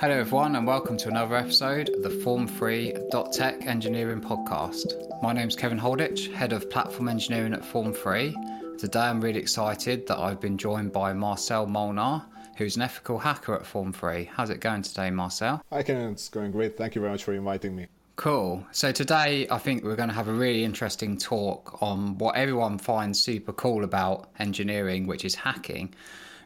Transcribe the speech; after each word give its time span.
Hello, 0.00 0.14
everyone, 0.14 0.54
and 0.54 0.64
welcome 0.64 0.96
to 0.96 1.08
another 1.08 1.34
episode 1.34 1.88
of 1.88 2.04
the 2.04 2.10
Form 2.10 2.46
3 2.46 2.94
Tech 3.32 3.66
Engineering 3.66 4.20
Podcast. 4.20 4.94
My 5.20 5.32
name's 5.32 5.56
Kevin 5.56 5.76
Holditch, 5.76 6.32
Head 6.32 6.52
of 6.52 6.70
Platform 6.70 7.08
Engineering 7.08 7.52
at 7.52 7.64
Form 7.64 7.92
3. 7.92 8.32
Today, 8.78 9.00
I'm 9.00 9.20
really 9.20 9.40
excited 9.40 10.06
that 10.06 10.20
I've 10.20 10.40
been 10.40 10.56
joined 10.56 10.92
by 10.92 11.12
Marcel 11.12 11.66
Molnar, 11.66 12.22
who's 12.56 12.76
an 12.76 12.82
ethical 12.82 13.18
hacker 13.18 13.56
at 13.56 13.66
Form 13.66 13.92
3. 13.92 14.30
How's 14.32 14.50
it 14.50 14.60
going 14.60 14.82
today, 14.82 15.10
Marcel? 15.10 15.64
Hi, 15.72 15.82
Kevin. 15.82 16.12
It's 16.12 16.28
going 16.28 16.52
great. 16.52 16.76
Thank 16.76 16.94
you 16.94 17.00
very 17.00 17.10
much 17.10 17.24
for 17.24 17.34
inviting 17.34 17.74
me. 17.74 17.88
Cool. 18.14 18.64
So 18.70 18.92
today, 18.92 19.48
I 19.50 19.58
think 19.58 19.82
we're 19.82 19.96
going 19.96 20.10
to 20.10 20.14
have 20.14 20.28
a 20.28 20.32
really 20.32 20.62
interesting 20.62 21.18
talk 21.18 21.82
on 21.82 22.18
what 22.18 22.36
everyone 22.36 22.78
finds 22.78 23.20
super 23.20 23.52
cool 23.52 23.82
about 23.82 24.30
engineering, 24.38 25.08
which 25.08 25.24
is 25.24 25.34
hacking. 25.34 25.92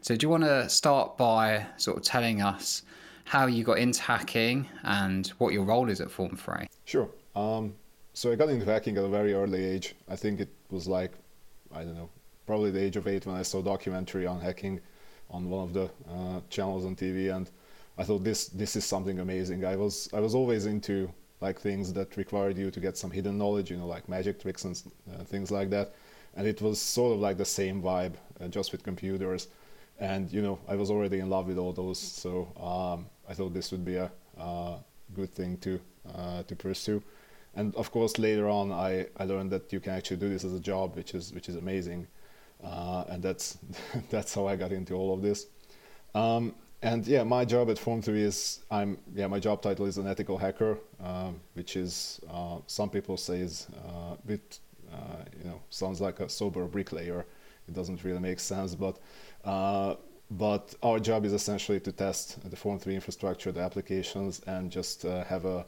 So, 0.01 0.15
do 0.15 0.25
you 0.25 0.29
want 0.29 0.43
to 0.43 0.67
start 0.69 1.17
by 1.17 1.67
sort 1.77 1.97
of 1.97 2.03
telling 2.03 2.41
us 2.41 2.81
how 3.23 3.47
you 3.47 3.63
got 3.63 3.77
into 3.77 4.01
hacking 4.01 4.67
and 4.83 5.27
what 5.37 5.53
your 5.53 5.63
role 5.63 5.89
is 5.89 6.01
at 6.01 6.11
Form 6.11 6.35
3? 6.35 6.67
Sure. 6.85 7.09
Um, 7.35 7.75
so, 8.13 8.31
I 8.31 8.35
got 8.35 8.49
into 8.49 8.65
hacking 8.65 8.97
at 8.97 9.03
a 9.03 9.07
very 9.07 9.33
early 9.33 9.63
age. 9.63 9.95
I 10.07 10.15
think 10.15 10.39
it 10.39 10.49
was 10.69 10.87
like, 10.87 11.13
I 11.73 11.83
don't 11.83 11.95
know, 11.95 12.09
probably 12.45 12.71
the 12.71 12.81
age 12.81 12.95
of 12.95 13.07
eight 13.07 13.25
when 13.25 13.35
I 13.35 13.41
saw 13.41 13.59
a 13.59 13.63
documentary 13.63 14.27
on 14.27 14.39
hacking 14.39 14.79
on 15.31 15.49
one 15.49 15.63
of 15.63 15.73
the 15.73 15.85
uh, 16.09 16.41
channels 16.49 16.85
on 16.85 16.95
TV, 16.95 17.35
and 17.35 17.49
I 17.97 18.03
thought 18.03 18.23
this 18.23 18.49
this 18.49 18.75
is 18.75 18.85
something 18.85 19.19
amazing. 19.19 19.65
I 19.65 19.75
was 19.75 20.09
I 20.13 20.19
was 20.19 20.35
always 20.35 20.67
into 20.67 21.11
like 21.41 21.59
things 21.59 21.91
that 21.93 22.15
required 22.17 22.57
you 22.57 22.69
to 22.69 22.79
get 22.79 22.97
some 22.97 23.09
hidden 23.09 23.37
knowledge, 23.39 23.71
you 23.71 23.77
know, 23.77 23.87
like 23.87 24.07
magic 24.07 24.39
tricks 24.39 24.63
and 24.63 24.81
uh, 25.11 25.23
things 25.23 25.49
like 25.49 25.71
that. 25.71 25.95
And 26.35 26.45
it 26.47 26.61
was 26.61 26.79
sort 26.79 27.13
of 27.13 27.19
like 27.19 27.37
the 27.37 27.45
same 27.45 27.81
vibe, 27.81 28.13
uh, 28.39 28.47
just 28.47 28.71
with 28.71 28.83
computers 28.83 29.47
and 29.99 30.31
you 30.31 30.41
know 30.41 30.59
I 30.67 30.75
was 30.75 30.89
already 30.89 31.19
in 31.19 31.29
love 31.29 31.47
with 31.47 31.57
all 31.57 31.73
those, 31.73 31.99
so 31.99 32.51
um, 32.57 33.05
I 33.27 33.33
thought 33.33 33.53
this 33.53 33.71
would 33.71 33.85
be 33.85 33.95
a 33.95 34.11
uh, 34.37 34.77
good 35.13 35.33
thing 35.33 35.57
to 35.57 35.79
uh, 36.13 36.43
to 36.43 36.55
pursue. 36.55 37.01
And 37.55 37.75
of 37.75 37.91
course, 37.91 38.17
later 38.17 38.49
on, 38.49 38.71
I, 38.71 39.07
I 39.17 39.25
learned 39.25 39.51
that 39.51 39.71
you 39.71 39.79
can 39.79 39.93
actually 39.93 40.17
do 40.17 40.29
this 40.29 40.43
as 40.43 40.53
a 40.53 40.59
job, 40.59 40.95
which 40.95 41.13
is 41.13 41.33
which 41.33 41.49
is 41.49 41.55
amazing, 41.55 42.07
uh, 42.63 43.03
and 43.09 43.21
that's 43.21 43.57
that's 44.09 44.33
how 44.33 44.47
I 44.47 44.55
got 44.55 44.71
into 44.71 44.95
all 44.95 45.13
of 45.13 45.21
this. 45.21 45.47
Um, 46.15 46.55
and 46.81 47.07
yeah, 47.07 47.23
my 47.23 47.45
job 47.45 47.69
at 47.69 47.79
Form 47.79 48.01
3 48.01 48.21
is 48.21 48.59
I'm 48.69 48.97
yeah 49.15 49.27
my 49.27 49.39
job 49.39 49.61
title 49.61 49.85
is 49.85 49.97
an 49.97 50.07
ethical 50.07 50.37
hacker, 50.37 50.79
um, 51.01 51.39
which 51.53 51.75
is 51.77 52.19
uh, 52.29 52.57
some 52.67 52.89
people 52.89 53.17
say 53.17 53.39
is 53.39 53.67
uh, 53.85 54.15
a 54.15 54.27
bit 54.27 54.59
uh, 54.91 55.23
you 55.37 55.49
know 55.49 55.61
sounds 55.69 56.01
like 56.01 56.19
a 56.19 56.29
sober 56.29 56.65
bricklayer. 56.65 57.25
It 57.67 57.73
doesn't 57.73 58.03
really 58.03 58.19
make 58.19 58.39
sense, 58.39 58.75
but 58.75 58.97
but 60.37 60.73
our 60.81 60.99
job 60.99 61.25
is 61.25 61.33
essentially 61.33 61.79
to 61.79 61.91
test 61.91 62.49
the 62.49 62.55
Form 62.55 62.79
3 62.79 62.95
infrastructure, 62.95 63.51
the 63.51 63.61
applications, 63.61 64.41
and 64.47 64.71
just 64.71 65.05
uh, 65.05 65.23
have 65.25 65.45
a 65.45 65.65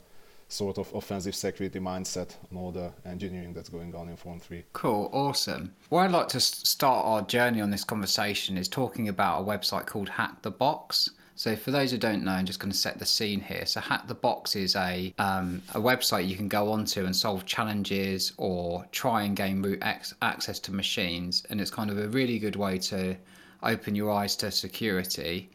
sort 0.47 0.77
of 0.77 0.93
offensive 0.93 1.35
security 1.35 1.79
mindset 1.79 2.35
on 2.51 2.57
all 2.57 2.71
the 2.71 2.91
engineering 3.05 3.53
that's 3.53 3.69
going 3.69 3.93
on 3.95 4.09
in 4.09 4.15
Form 4.15 4.39
3. 4.39 4.63
Cool, 4.73 5.09
awesome. 5.13 5.75
Where 5.89 6.03
I'd 6.03 6.11
like 6.11 6.29
to 6.29 6.39
start 6.39 7.05
our 7.05 7.21
journey 7.21 7.61
on 7.61 7.69
this 7.69 7.83
conversation 7.83 8.57
is 8.57 8.67
talking 8.67 9.07
about 9.07 9.41
a 9.41 9.45
website 9.45 9.85
called 9.85 10.09
Hack 10.09 10.41
the 10.41 10.51
Box. 10.51 11.11
So, 11.37 11.55
for 11.55 11.71
those 11.71 11.91
who 11.91 11.97
don't 11.97 12.23
know, 12.23 12.31
I'm 12.31 12.45
just 12.45 12.59
going 12.59 12.71
to 12.71 12.77
set 12.77 12.97
the 12.97 13.05
scene 13.05 13.41
here. 13.41 13.65
So, 13.65 13.81
Hack 13.81 14.07
the 14.07 14.15
Box 14.15 14.55
is 14.55 14.75
a 14.75 15.13
um, 15.19 15.61
a 15.73 15.81
website 15.81 16.27
you 16.27 16.37
can 16.37 16.47
go 16.47 16.71
onto 16.71 17.05
and 17.05 17.13
solve 17.13 17.45
challenges 17.45 18.31
or 18.37 18.85
try 18.91 19.23
and 19.23 19.35
gain 19.35 19.61
root 19.61 19.79
ex- 19.81 20.15
access 20.21 20.59
to 20.61 20.73
machines, 20.73 21.45
and 21.49 21.59
it's 21.59 21.69
kind 21.69 21.89
of 21.91 21.97
a 21.97 22.07
really 22.07 22.39
good 22.39 22.55
way 22.55 22.79
to 22.79 23.17
open 23.63 23.95
your 23.95 24.11
eyes 24.11 24.35
to 24.37 24.51
security. 24.51 25.49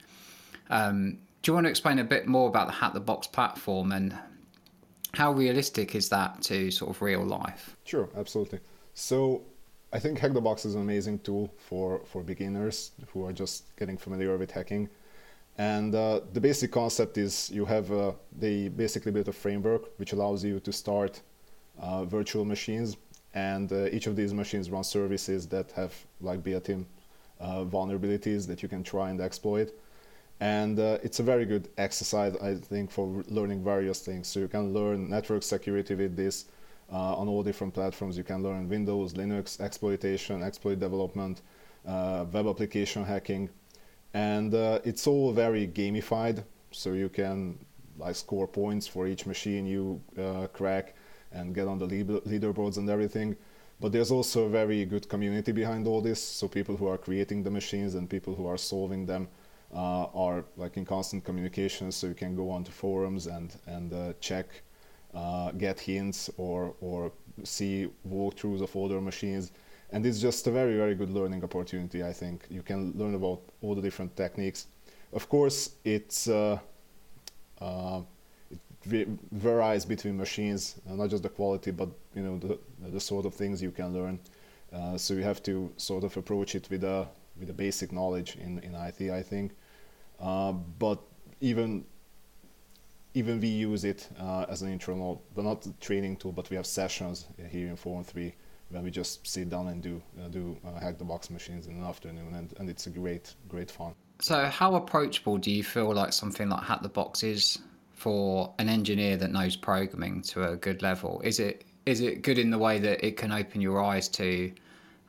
Um, 0.70 1.18
do 1.42 1.50
you 1.50 1.54
want 1.54 1.66
to 1.66 1.70
explain 1.70 1.98
a 1.98 2.04
bit 2.04 2.26
more 2.26 2.48
about 2.48 2.66
the 2.66 2.72
Hack 2.72 2.92
the 2.92 3.00
Box 3.00 3.26
platform 3.26 3.92
and 3.92 4.16
how 5.14 5.32
realistic 5.32 5.94
is 5.94 6.08
that 6.10 6.42
to 6.42 6.70
sort 6.70 6.90
of 6.90 7.02
real 7.02 7.24
life? 7.24 7.76
Sure, 7.84 8.08
absolutely. 8.16 8.60
So 8.94 9.42
I 9.92 9.98
think 9.98 10.18
Hack 10.18 10.33
the 10.33 10.40
Box 10.40 10.64
is 10.64 10.74
an 10.74 10.83
amazing 10.83 11.18
tool 11.20 11.52
for, 11.56 12.02
for 12.05 12.22
beginners 12.22 12.92
who 13.12 13.24
are 13.27 13.33
just 13.33 13.74
getting 13.77 13.96
familiar 13.96 14.36
with 14.36 14.50
hacking. 14.50 14.89
And 15.58 15.94
uh, 15.94 16.20
the 16.33 16.40
basic 16.40 16.70
concept 16.70 17.18
is 17.18 17.50
you 17.50 17.64
have 17.64 17.90
uh, 17.90 18.12
they 18.39 18.68
basically 18.68 19.12
built 19.12 19.28
a 19.28 19.33
framework 19.33 19.98
which 19.98 20.12
allows 20.12 20.44
you 20.44 20.60
to 20.60 20.72
start 20.72 21.20
uh, 21.80 22.05
virtual 22.05 22.44
machines, 22.44 22.96
and 23.34 23.72
uh, 23.72 23.86
each 23.86 24.06
of 24.06 24.16
these 24.16 24.33
machines 24.33 24.70
run 24.70 24.84
services 24.84 25.46
that 25.48 25.70
have 25.72 25.94
like 26.20 26.42
built-in 26.42 26.86
vulnerabilities 27.40 28.46
that 28.46 28.62
you 28.62 28.68
can 28.68 28.83
try 28.83 29.11
and 29.11 29.20
exploit. 29.20 29.73
And 30.40 30.78
uh, 30.78 30.98
it's 31.02 31.20
a 31.20 31.23
very 31.23 31.45
good 31.45 31.68
exercise, 31.77 32.34
I 32.36 32.55
think, 32.55 32.90
for 32.90 33.23
learning 33.28 33.62
various 33.62 34.01
things. 34.01 34.27
So 34.28 34.40
you 34.40 34.48
can 34.48 34.73
learn 34.73 35.11
network 35.11 35.42
security 35.42 35.95
with 35.95 36.17
this 36.17 36.46
uh, 36.90 37.14
on 37.14 37.28
all 37.28 37.42
different 37.42 37.74
platforms. 37.74 38.17
You 38.17 38.24
can 38.24 38.42
learn 38.42 38.68
Windows, 38.68 39.12
Linux 39.12 39.61
exploitation, 39.61 40.42
exploit 40.42 40.80
development, 40.80 41.42
uh, 41.86 42.24
web 42.33 42.46
application 42.46 43.05
hacking, 43.05 43.51
and 44.14 44.55
uh, 44.55 44.80
it's 44.83 45.07
all 45.07 45.33
very 45.33 45.68
gamified. 45.68 46.42
So 46.72 46.92
you 46.92 47.08
can 47.08 47.58
like 47.98 48.17
score 48.17 48.46
points 48.46 48.86
for 48.86 49.07
each 49.07 49.27
machine 49.27 49.67
you 49.67 50.01
uh, 50.18 50.46
crack 50.52 50.95
and 51.33 51.55
get 51.55 51.68
on 51.68 51.78
the 51.78 51.86
leaderboards 51.86 52.78
and 52.78 52.89
everything. 52.89 53.36
But 53.80 53.92
there's 53.92 54.11
also 54.11 54.45
a 54.45 54.48
very 54.48 54.85
good 54.85 55.08
community 55.08 55.52
behind 55.52 55.86
all 55.86 56.02
this. 56.02 56.23
So 56.23 56.48
people 56.48 56.77
who 56.77 56.86
are 56.86 56.98
creating 56.98 57.42
the 57.42 57.51
machines 57.51 57.95
and 57.95 58.08
people 58.08 58.35
who 58.35 58.46
are 58.46 58.58
solving 58.58 59.07
them 59.07 59.29
uh, 59.74 60.05
are 60.14 60.45
like 60.57 60.77
in 60.77 60.85
constant 60.85 61.24
communication. 61.24 61.90
So 61.90 62.07
you 62.08 62.14
can 62.14 62.36
go 62.36 62.51
onto 62.51 62.73
forums 62.73 63.27
and 63.27 63.57
and 63.67 63.92
uh, 63.92 64.13
check, 64.20 64.46
uh, 65.14 65.52
get 65.52 65.80
hints 65.80 66.30
or 66.36 66.74
or 66.80 67.13
see 67.42 67.89
walkthroughs 68.07 68.61
of 68.61 68.77
older 68.77 69.01
machines. 69.01 69.52
And 69.92 70.05
it's 70.07 70.20
just 70.20 70.46
a 70.46 70.51
very 70.51 70.77
very 70.77 70.95
good 70.95 71.11
learning 71.11 71.42
opportunity. 71.42 72.05
I 72.05 72.13
think 72.13 72.46
you 72.51 72.63
can 72.63 72.92
learn 72.96 73.14
about 73.14 73.40
all 73.63 73.74
the 73.74 73.83
different 73.83 74.14
techniques. 74.14 74.67
Of 75.13 75.29
course, 75.29 75.70
it's 75.85 76.29
uh, 76.29 76.58
uh, 77.61 78.02
varies 78.85 79.85
between 79.85 80.17
machines, 80.17 80.80
uh, 80.89 80.95
not 80.95 81.11
just 81.11 81.23
the 81.23 81.29
quality, 81.29 81.70
but 81.70 81.89
you 82.14 82.23
know 82.23 82.39
the 82.39 82.58
the 82.91 83.01
sort 83.01 83.27
of 83.27 83.35
things 83.35 83.63
you 83.63 83.70
can 83.70 83.92
learn. 83.92 84.18
Uh, 84.73 84.96
so 84.96 85.14
you 85.14 85.23
have 85.23 85.42
to 85.42 85.73
sort 85.77 86.05
of 86.05 86.17
approach 86.17 86.55
it 86.55 86.68
with 86.70 86.85
a 86.85 87.07
with 87.39 87.51
a 87.51 87.52
basic 87.52 87.92
knowledge 87.92 88.36
in 88.36 88.58
in 88.61 88.74
IT, 88.74 89.11
I 89.11 89.23
think. 89.23 89.52
Uh, 90.19 90.52
but 90.52 90.98
even 91.40 91.85
even 93.14 93.40
we 93.40 93.48
use 93.48 93.85
it 93.85 94.08
uh, 94.19 94.46
as 94.48 94.63
an 94.63 94.70
internal, 94.70 95.23
but 95.35 95.45
not 95.45 95.67
training 95.80 96.17
tool, 96.17 96.33
but 96.33 96.48
we 96.48 96.57
have 96.57 96.67
sessions 96.67 97.27
here 97.51 97.67
in 97.69 97.77
Form 97.77 98.05
3 98.05 98.33
when 98.70 98.85
we 98.85 98.90
just 98.90 99.27
sit 99.27 99.51
down 99.51 99.67
and 99.69 99.83
do 99.83 100.01
uh, 100.23 100.29
do 100.29 100.57
uh, 100.64 100.79
hack 100.79 100.98
the 100.98 101.05
box 101.05 101.29
machines 101.30 101.67
in 101.67 101.80
the 101.80 101.86
afternoon, 101.86 102.35
and, 102.35 102.55
and 102.58 102.70
it's 102.70 102.86
a 102.86 102.90
great 102.90 103.35
great 103.48 103.70
fun. 103.70 103.95
So, 104.20 104.45
how 104.46 104.74
approachable 104.74 105.39
do 105.39 105.51
you 105.51 105.64
feel 105.64 105.92
like 105.95 106.13
something 106.13 106.48
like 106.48 106.63
Hack 106.63 106.83
the 106.83 106.89
Box 106.89 107.23
is 107.23 107.58
for 108.00 108.55
an 108.58 108.70
engineer 108.70 109.18
that 109.18 109.30
knows 109.30 109.56
programming 109.56 110.22
to 110.22 110.42
a 110.48 110.56
good 110.56 110.80
level? 110.80 111.20
Is 111.22 111.38
it 111.38 111.64
is 111.84 112.00
it 112.00 112.22
good 112.22 112.38
in 112.38 112.50
the 112.50 112.56
way 112.56 112.78
that 112.78 113.05
it 113.06 113.18
can 113.18 113.30
open 113.30 113.61
your 113.61 113.83
eyes 113.83 114.08
to 114.08 114.50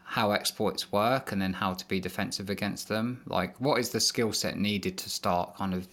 how 0.04 0.32
exploits 0.32 0.92
work 0.92 1.32
and 1.32 1.42
then 1.42 1.54
how 1.54 1.74
to 1.74 1.88
be 1.88 2.02
defensive 2.02 2.50
against 2.50 2.90
them? 2.90 3.22
Like, 3.28 3.56
what 3.62 3.80
is 3.80 3.92
the 3.92 4.02
skill 4.02 4.34
set 4.34 4.58
needed 4.58 4.98
to 4.98 5.10
start 5.10 5.56
kind 5.56 5.74
of 5.74 5.88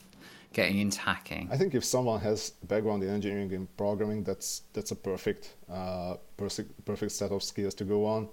getting 0.52 0.78
into 0.78 0.98
hacking? 0.98 1.48
I 1.52 1.56
think 1.56 1.76
if 1.76 1.84
someone 1.84 2.20
has 2.20 2.50
background 2.66 3.04
in 3.04 3.10
engineering 3.10 3.52
and 3.52 3.76
programming, 3.76 4.24
that's 4.24 4.62
that's 4.72 4.90
a 4.90 4.96
perfect 4.96 5.54
uh, 5.70 6.14
perfect 6.36 6.84
perfect 6.84 7.12
set 7.12 7.30
of 7.30 7.44
skills 7.44 7.74
to 7.74 7.84
go 7.84 8.06
on. 8.06 8.28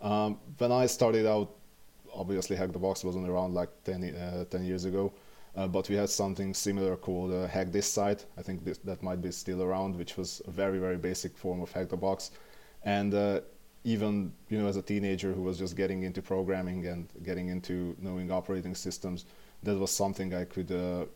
Um, 0.00 0.38
when 0.58 0.72
I 0.72 0.86
started 0.86 1.24
out, 1.24 1.54
obviously 2.12 2.56
Hack 2.56 2.72
the 2.72 2.80
Box 2.80 3.04
wasn't 3.04 3.28
around 3.28 3.54
like 3.54 3.70
10, 3.84 4.02
uh, 4.14 4.44
10 4.44 4.64
years 4.64 4.84
ago. 4.86 5.12
Uh, 5.58 5.66
but 5.66 5.88
we 5.88 5.96
had 5.96 6.08
something 6.08 6.54
similar 6.54 6.94
called 6.94 7.32
uh, 7.32 7.48
Hack 7.48 7.72
This 7.72 7.90
Site. 7.90 8.24
I 8.38 8.42
think 8.42 8.64
this, 8.64 8.78
that 8.78 9.02
might 9.02 9.20
be 9.20 9.32
still 9.32 9.60
around, 9.60 9.96
which 9.96 10.16
was 10.16 10.40
a 10.46 10.52
very, 10.52 10.78
very 10.78 10.96
basic 10.96 11.36
form 11.36 11.60
of 11.60 11.72
Hack 11.72 11.88
the 11.88 11.96
Box. 11.96 12.30
And 12.84 13.12
uh, 13.12 13.40
even 13.82 14.32
you 14.50 14.58
know, 14.58 14.68
as 14.68 14.76
a 14.76 14.82
teenager 14.82 15.32
who 15.32 15.42
was 15.42 15.58
just 15.58 15.76
getting 15.76 16.04
into 16.04 16.22
programming 16.22 16.86
and 16.86 17.08
getting 17.24 17.48
into 17.48 17.96
knowing 18.00 18.30
operating 18.30 18.76
systems, 18.76 19.24
that 19.64 19.76
was 19.76 19.90
something 19.90 20.32
I 20.32 20.44
could 20.44 20.70
uh, 20.70 21.06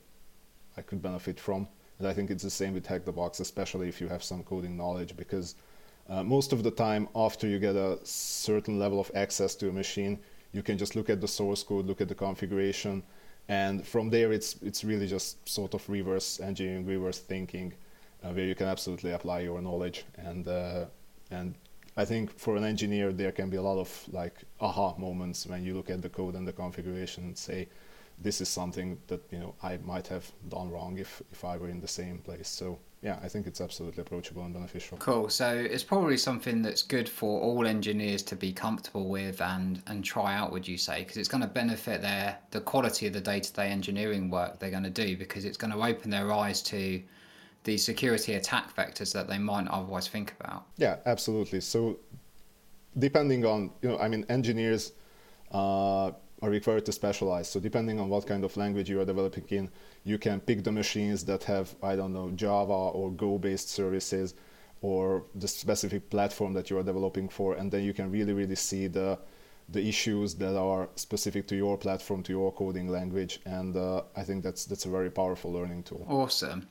I 0.76 0.82
could 0.82 1.00
benefit 1.00 1.38
from. 1.38 1.68
And 2.00 2.08
I 2.08 2.12
think 2.12 2.28
it's 2.28 2.42
the 2.42 2.50
same 2.50 2.74
with 2.74 2.84
Hack 2.84 3.04
the 3.04 3.12
Box, 3.12 3.38
especially 3.38 3.88
if 3.88 4.00
you 4.00 4.08
have 4.08 4.24
some 4.24 4.42
coding 4.42 4.76
knowledge, 4.76 5.16
because 5.16 5.54
uh, 6.08 6.24
most 6.24 6.52
of 6.52 6.64
the 6.64 6.70
time, 6.72 7.08
after 7.14 7.46
you 7.46 7.60
get 7.60 7.76
a 7.76 8.00
certain 8.02 8.80
level 8.80 8.98
of 8.98 9.08
access 9.14 9.54
to 9.54 9.68
a 9.68 9.72
machine, 9.72 10.18
you 10.50 10.64
can 10.64 10.78
just 10.78 10.96
look 10.96 11.08
at 11.10 11.20
the 11.20 11.28
source 11.28 11.62
code, 11.62 11.86
look 11.86 12.00
at 12.00 12.08
the 12.08 12.16
configuration 12.16 13.04
and 13.48 13.86
from 13.86 14.10
there 14.10 14.32
it's 14.32 14.56
it's 14.62 14.84
really 14.84 15.06
just 15.06 15.48
sort 15.48 15.74
of 15.74 15.88
reverse 15.88 16.40
engineering 16.40 16.86
reverse 16.86 17.18
thinking 17.18 17.72
uh, 18.22 18.30
where 18.30 18.44
you 18.44 18.54
can 18.54 18.66
absolutely 18.66 19.12
apply 19.12 19.40
your 19.40 19.60
knowledge 19.60 20.04
and 20.16 20.46
uh, 20.48 20.84
and 21.30 21.54
I 21.96 22.04
think 22.04 22.38
for 22.38 22.56
an 22.56 22.64
engineer 22.64 23.12
there 23.12 23.32
can 23.32 23.50
be 23.50 23.56
a 23.56 23.62
lot 23.62 23.78
of 23.78 23.90
like 24.12 24.44
aha 24.60 24.94
moments 24.96 25.46
when 25.46 25.64
you 25.64 25.74
look 25.74 25.90
at 25.90 26.00
the 26.00 26.08
code 26.08 26.34
and 26.34 26.46
the 26.46 26.52
configuration 26.52 27.24
and 27.24 27.36
say 27.36 27.68
this 28.18 28.40
is 28.40 28.48
something 28.48 28.98
that 29.08 29.20
you 29.30 29.38
know 29.38 29.54
I 29.62 29.78
might 29.84 30.06
have 30.08 30.30
done 30.48 30.70
wrong 30.70 30.98
if 30.98 31.22
if 31.32 31.44
I 31.44 31.56
were 31.56 31.68
in 31.68 31.80
the 31.80 31.88
same 31.88 32.18
place. 32.18 32.48
So 32.48 32.78
yeah, 33.02 33.18
I 33.20 33.26
think 33.26 33.48
it's 33.48 33.60
absolutely 33.60 34.00
approachable 34.00 34.44
and 34.44 34.54
beneficial. 34.54 34.96
Cool. 34.98 35.28
So 35.28 35.52
it's 35.52 35.82
probably 35.82 36.16
something 36.16 36.62
that's 36.62 36.84
good 36.84 37.08
for 37.08 37.40
all 37.40 37.66
engineers 37.66 38.22
to 38.22 38.36
be 38.36 38.52
comfortable 38.52 39.08
with 39.08 39.42
and 39.42 39.82
and 39.88 40.04
try 40.04 40.36
out. 40.36 40.52
Would 40.52 40.68
you 40.68 40.78
say? 40.78 41.00
Because 41.00 41.16
it's 41.16 41.28
going 41.28 41.40
to 41.40 41.48
benefit 41.48 42.00
their 42.00 42.38
the 42.52 42.60
quality 42.60 43.08
of 43.08 43.12
the 43.12 43.20
day 43.20 43.40
to 43.40 43.52
day 43.52 43.68
engineering 43.68 44.30
work 44.30 44.60
they're 44.60 44.70
going 44.70 44.84
to 44.84 44.90
do 44.90 45.16
because 45.16 45.44
it's 45.44 45.56
going 45.56 45.72
to 45.72 45.82
open 45.82 46.10
their 46.10 46.32
eyes 46.32 46.62
to 46.62 47.02
the 47.64 47.76
security 47.76 48.34
attack 48.34 48.74
vectors 48.76 49.12
that 49.12 49.28
they 49.28 49.38
might 49.38 49.66
otherwise 49.66 50.06
think 50.06 50.34
about. 50.38 50.66
Yeah, 50.76 50.96
absolutely. 51.04 51.60
So 51.60 51.98
depending 52.98 53.44
on 53.44 53.72
you 53.82 53.88
know, 53.88 53.98
I 53.98 54.06
mean, 54.06 54.24
engineers. 54.28 54.92
Uh, 55.50 56.12
are 56.42 56.50
required 56.50 56.84
to 56.86 56.92
specialize. 56.92 57.48
So 57.48 57.60
depending 57.60 58.00
on 58.00 58.08
what 58.08 58.26
kind 58.26 58.44
of 58.44 58.56
language 58.56 58.90
you 58.90 59.00
are 59.00 59.04
developing 59.04 59.44
in, 59.48 59.70
you 60.04 60.18
can 60.18 60.40
pick 60.40 60.64
the 60.64 60.72
machines 60.72 61.24
that 61.24 61.44
have, 61.44 61.74
I 61.82 61.94
don't 61.96 62.12
know, 62.12 62.30
Java 62.32 62.72
or 62.72 63.12
Go 63.12 63.38
based 63.38 63.70
services 63.70 64.34
or 64.80 65.24
the 65.36 65.46
specific 65.46 66.10
platform 66.10 66.52
that 66.54 66.68
you 66.68 66.76
are 66.78 66.82
developing 66.82 67.28
for. 67.28 67.54
And 67.54 67.70
then 67.70 67.84
you 67.84 67.94
can 67.94 68.10
really, 68.10 68.32
really 68.32 68.56
see 68.56 68.88
the, 68.88 69.18
the 69.68 69.86
issues 69.86 70.34
that 70.34 70.58
are 70.58 70.88
specific 70.96 71.46
to 71.46 71.56
your 71.56 71.78
platform, 71.78 72.24
to 72.24 72.32
your 72.32 72.52
coding 72.52 72.88
language. 72.88 73.40
And 73.46 73.76
uh, 73.76 74.02
I 74.16 74.24
think 74.24 74.42
that's, 74.42 74.64
that's 74.64 74.84
a 74.84 74.90
very 74.90 75.10
powerful 75.10 75.52
learning 75.52 75.84
tool. 75.84 76.04
Awesome. 76.08 76.66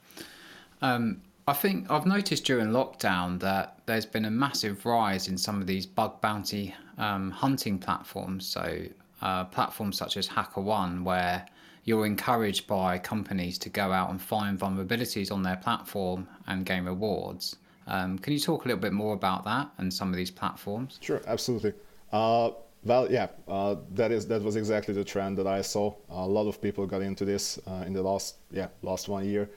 Um, 0.81 1.21
I 1.47 1.53
think 1.53 1.89
I've 1.89 2.05
noticed 2.05 2.43
during 2.45 2.67
lockdown 2.67 3.39
that 3.39 3.79
there's 3.85 4.05
been 4.05 4.25
a 4.25 4.31
massive 4.31 4.85
rise 4.85 5.29
in 5.29 5.37
some 5.37 5.61
of 5.61 5.67
these 5.67 5.85
bug 5.85 6.19
bounty 6.19 6.75
um, 6.97 7.31
hunting 7.31 7.79
platforms. 7.79 8.45
So 8.45 8.85
uh, 9.21 9.45
platforms 9.45 9.97
such 9.97 10.17
as 10.17 10.27
HackerOne, 10.27 11.03
where 11.03 11.45
you're 11.83 12.05
encouraged 12.05 12.67
by 12.67 12.97
companies 12.97 13.57
to 13.59 13.69
go 13.69 13.91
out 13.91 14.09
and 14.09 14.21
find 14.21 14.59
vulnerabilities 14.59 15.31
on 15.31 15.43
their 15.43 15.57
platform 15.57 16.27
and 16.47 16.65
gain 16.65 16.85
rewards. 16.85 17.57
Um, 17.87 18.19
can 18.19 18.33
you 18.33 18.39
talk 18.39 18.65
a 18.65 18.67
little 18.67 18.81
bit 18.81 18.93
more 18.93 19.13
about 19.13 19.43
that 19.45 19.69
and 19.77 19.93
some 19.93 20.09
of 20.09 20.15
these 20.15 20.31
platforms? 20.31 20.99
Sure, 21.01 21.21
absolutely. 21.25 21.73
Uh, 22.11 22.51
well, 22.83 23.11
yeah, 23.11 23.27
uh, 23.47 23.75
that 23.93 24.11
is 24.11 24.27
that 24.27 24.41
was 24.41 24.55
exactly 24.55 24.93
the 24.93 25.03
trend 25.03 25.37
that 25.37 25.47
I 25.47 25.61
saw. 25.61 25.93
A 26.09 26.27
lot 26.27 26.47
of 26.47 26.61
people 26.61 26.85
got 26.87 27.01
into 27.01 27.25
this 27.25 27.59
uh, 27.67 27.83
in 27.85 27.93
the 27.93 28.01
last 28.01 28.37
yeah 28.51 28.67
last 28.81 29.07
one 29.07 29.25
year, 29.25 29.49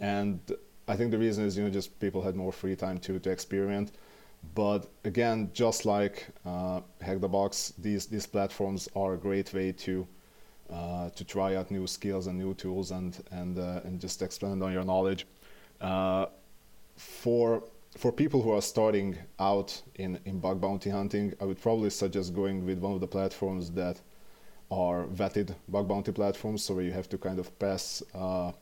and 0.00 0.40
I 0.88 0.96
think 0.96 1.12
the 1.12 1.18
reason 1.18 1.44
is 1.44 1.56
you 1.56 1.64
know 1.64 1.70
just 1.70 1.98
people 2.00 2.22
had 2.22 2.34
more 2.34 2.52
free 2.52 2.74
time 2.74 2.98
to 2.98 3.18
to 3.20 3.30
experiment. 3.30 3.92
But 4.54 4.90
again, 5.04 5.50
just 5.54 5.86
like 5.86 6.26
uh, 6.44 6.80
Hack 7.00 7.20
the 7.20 7.28
Box, 7.28 7.72
these 7.78 8.06
these 8.06 8.26
platforms 8.26 8.88
are 8.94 9.14
a 9.14 9.16
great 9.16 9.54
way 9.54 9.72
to 9.72 10.06
uh, 10.70 11.10
to 11.10 11.24
try 11.24 11.54
out 11.56 11.70
new 11.70 11.86
skills 11.86 12.26
and 12.26 12.38
new 12.38 12.54
tools 12.54 12.90
and 12.90 13.22
and 13.30 13.58
uh, 13.58 13.80
and 13.84 14.00
just 14.00 14.20
expand 14.22 14.62
on 14.62 14.72
your 14.72 14.84
knowledge. 14.84 15.26
Uh, 15.80 16.26
for 16.96 17.62
for 17.96 18.12
people 18.12 18.42
who 18.42 18.52
are 18.52 18.62
starting 18.62 19.18
out 19.38 19.82
in, 19.96 20.18
in 20.24 20.38
bug 20.40 20.60
bounty 20.60 20.90
hunting, 20.90 21.34
I 21.40 21.44
would 21.44 21.60
probably 21.60 21.90
suggest 21.90 22.34
going 22.34 22.64
with 22.64 22.78
one 22.78 22.94
of 22.94 23.00
the 23.00 23.06
platforms 23.06 23.70
that 23.72 24.00
are 24.70 25.04
vetted 25.04 25.54
bug 25.68 25.88
bounty 25.88 26.12
platforms, 26.12 26.64
so 26.64 26.74
where 26.74 26.84
you 26.84 26.92
have 26.92 27.08
to 27.10 27.18
kind 27.18 27.38
of 27.38 27.58
pass 27.58 28.02
uh, 28.14 28.52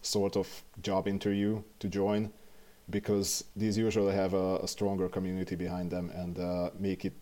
sort 0.00 0.36
of 0.36 0.64
job 0.82 1.06
interview 1.06 1.62
to 1.78 1.88
join 1.88 2.32
because 2.90 3.44
these 3.56 3.78
usually 3.78 4.14
have 4.14 4.34
a, 4.34 4.58
a 4.58 4.68
stronger 4.68 5.08
community 5.08 5.56
behind 5.56 5.90
them 5.90 6.10
and 6.10 6.38
uh, 6.38 6.70
make 6.78 7.04
it 7.04 7.12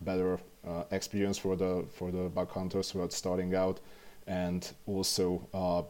better 0.00 0.38
uh, 0.66 0.84
experience 0.90 1.38
for 1.38 1.56
the 1.56 1.84
for 1.92 2.10
the 2.10 2.28
bug 2.28 2.50
hunters 2.50 2.90
who 2.90 3.00
are 3.00 3.10
starting 3.10 3.54
out, 3.54 3.80
and 4.26 4.72
also 4.86 5.46
uh, 5.54 5.82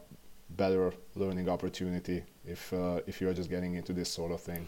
better 0.51 0.93
learning 1.15 1.49
opportunity 1.49 2.23
if 2.45 2.71
uh, 2.73 2.99
if 3.07 3.21
you 3.21 3.29
are 3.29 3.33
just 3.33 3.49
getting 3.49 3.75
into 3.75 3.93
this 3.93 4.09
sort 4.09 4.31
of 4.31 4.41
thing. 4.41 4.67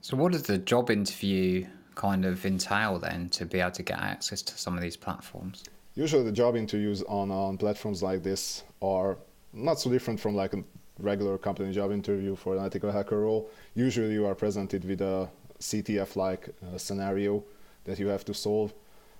So, 0.00 0.16
what 0.16 0.32
does 0.32 0.42
the 0.42 0.58
job 0.58 0.90
interview 0.90 1.66
kind 1.94 2.24
of 2.24 2.44
entail 2.44 2.98
then 2.98 3.28
to 3.30 3.44
be 3.44 3.60
able 3.60 3.70
to 3.72 3.82
get 3.82 3.98
access 3.98 4.42
to 4.42 4.58
some 4.58 4.74
of 4.76 4.82
these 4.82 4.96
platforms? 4.96 5.64
Usually, 5.94 6.24
the 6.24 6.32
job 6.32 6.56
interviews 6.56 7.02
on 7.02 7.30
on 7.30 7.58
platforms 7.58 8.02
like 8.02 8.22
this 8.22 8.64
are 8.80 9.18
not 9.52 9.78
so 9.78 9.90
different 9.90 10.18
from 10.18 10.34
like 10.34 10.54
a 10.54 10.64
regular 10.98 11.38
company 11.38 11.72
job 11.72 11.92
interview 11.92 12.36
for 12.36 12.56
an 12.56 12.64
ethical 12.64 12.90
hacker 12.90 13.20
role, 13.20 13.50
usually 13.74 14.12
you 14.12 14.26
are 14.26 14.34
presented 14.34 14.84
with 14.84 15.00
a 15.00 15.28
CTF-like 15.58 16.48
uh, 16.48 16.78
scenario 16.78 17.42
that 17.84 17.98
you 17.98 18.08
have 18.08 18.24
to 18.24 18.34
solve. 18.34 18.72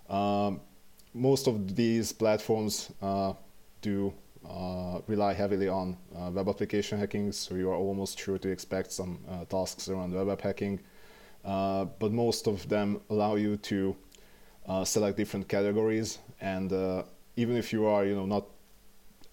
Um, 0.09 0.61
most 1.15 1.47
of 1.47 1.75
these 1.77 2.13
platforms 2.13 2.91
uh, 3.01 3.35
do 3.81 4.13
uh, 4.49 5.01
rely 5.07 5.33
heavily 5.33 5.69
on 5.69 5.97
uh, 6.17 6.31
web 6.31 6.49
application 6.49 6.99
hacking, 6.99 7.33
so 7.33 7.55
you 7.55 7.71
are 7.71 7.77
almost 7.77 8.19
sure 8.19 8.39
to 8.39 8.49
expect 8.49 8.93
some 8.93 9.19
uh, 9.29 9.45
tasks 9.45 9.89
around 9.89 10.13
web 10.13 10.29
app 10.29 10.41
hacking. 10.41 10.81
Uh, 11.45 11.85
but 11.99 12.13
most 12.13 12.47
of 12.47 12.69
them 12.69 13.01
allow 13.11 13.35
you 13.35 13.57
to 13.57 13.97
select 14.85 15.17
different 15.17 15.49
categories, 15.49 16.19
and 16.41 16.73
even 17.37 17.57
if 17.57 17.73
you 17.73 17.85
are, 17.85 18.05
you 18.05 18.15
know, 18.15 18.27
not 18.27 18.47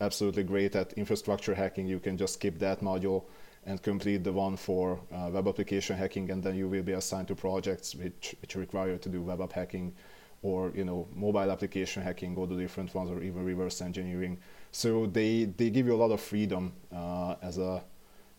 absolutely 0.01 0.43
great 0.43 0.75
at 0.75 0.93
infrastructure 0.93 1.53
hacking, 1.53 1.87
you 1.87 1.99
can 1.99 2.17
just 2.17 2.35
skip 2.35 2.59
that 2.59 2.81
module 2.81 3.25
and 3.65 3.81
complete 3.81 4.23
the 4.23 4.31
one 4.31 4.55
for 4.55 4.99
uh, 5.13 5.29
web 5.31 5.47
application 5.47 5.97
hacking, 5.97 6.31
and 6.31 6.41
then 6.41 6.55
you 6.55 6.67
will 6.67 6.83
be 6.83 6.93
assigned 6.93 7.27
to 7.27 7.35
projects 7.35 7.95
which, 7.95 8.35
which 8.41 8.55
require 8.55 8.97
to 8.97 9.09
do 9.09 9.21
web 9.21 9.41
app 9.41 9.51
hacking 9.51 9.93
or 10.41 10.71
you 10.73 10.85
know 10.85 11.07
mobile 11.13 11.51
application 11.51 12.01
hacking 12.01 12.35
or 12.37 12.47
the 12.47 12.55
different 12.55 12.93
ones 12.95 13.09
or 13.11 13.21
even 13.21 13.43
reverse 13.43 13.81
engineering. 13.81 14.37
So 14.71 15.07
they, 15.07 15.45
they 15.45 15.69
give 15.69 15.85
you 15.85 15.93
a 15.93 15.97
lot 16.03 16.11
of 16.11 16.21
freedom 16.21 16.73
uh, 16.95 17.35
as 17.41 17.57
a 17.57 17.83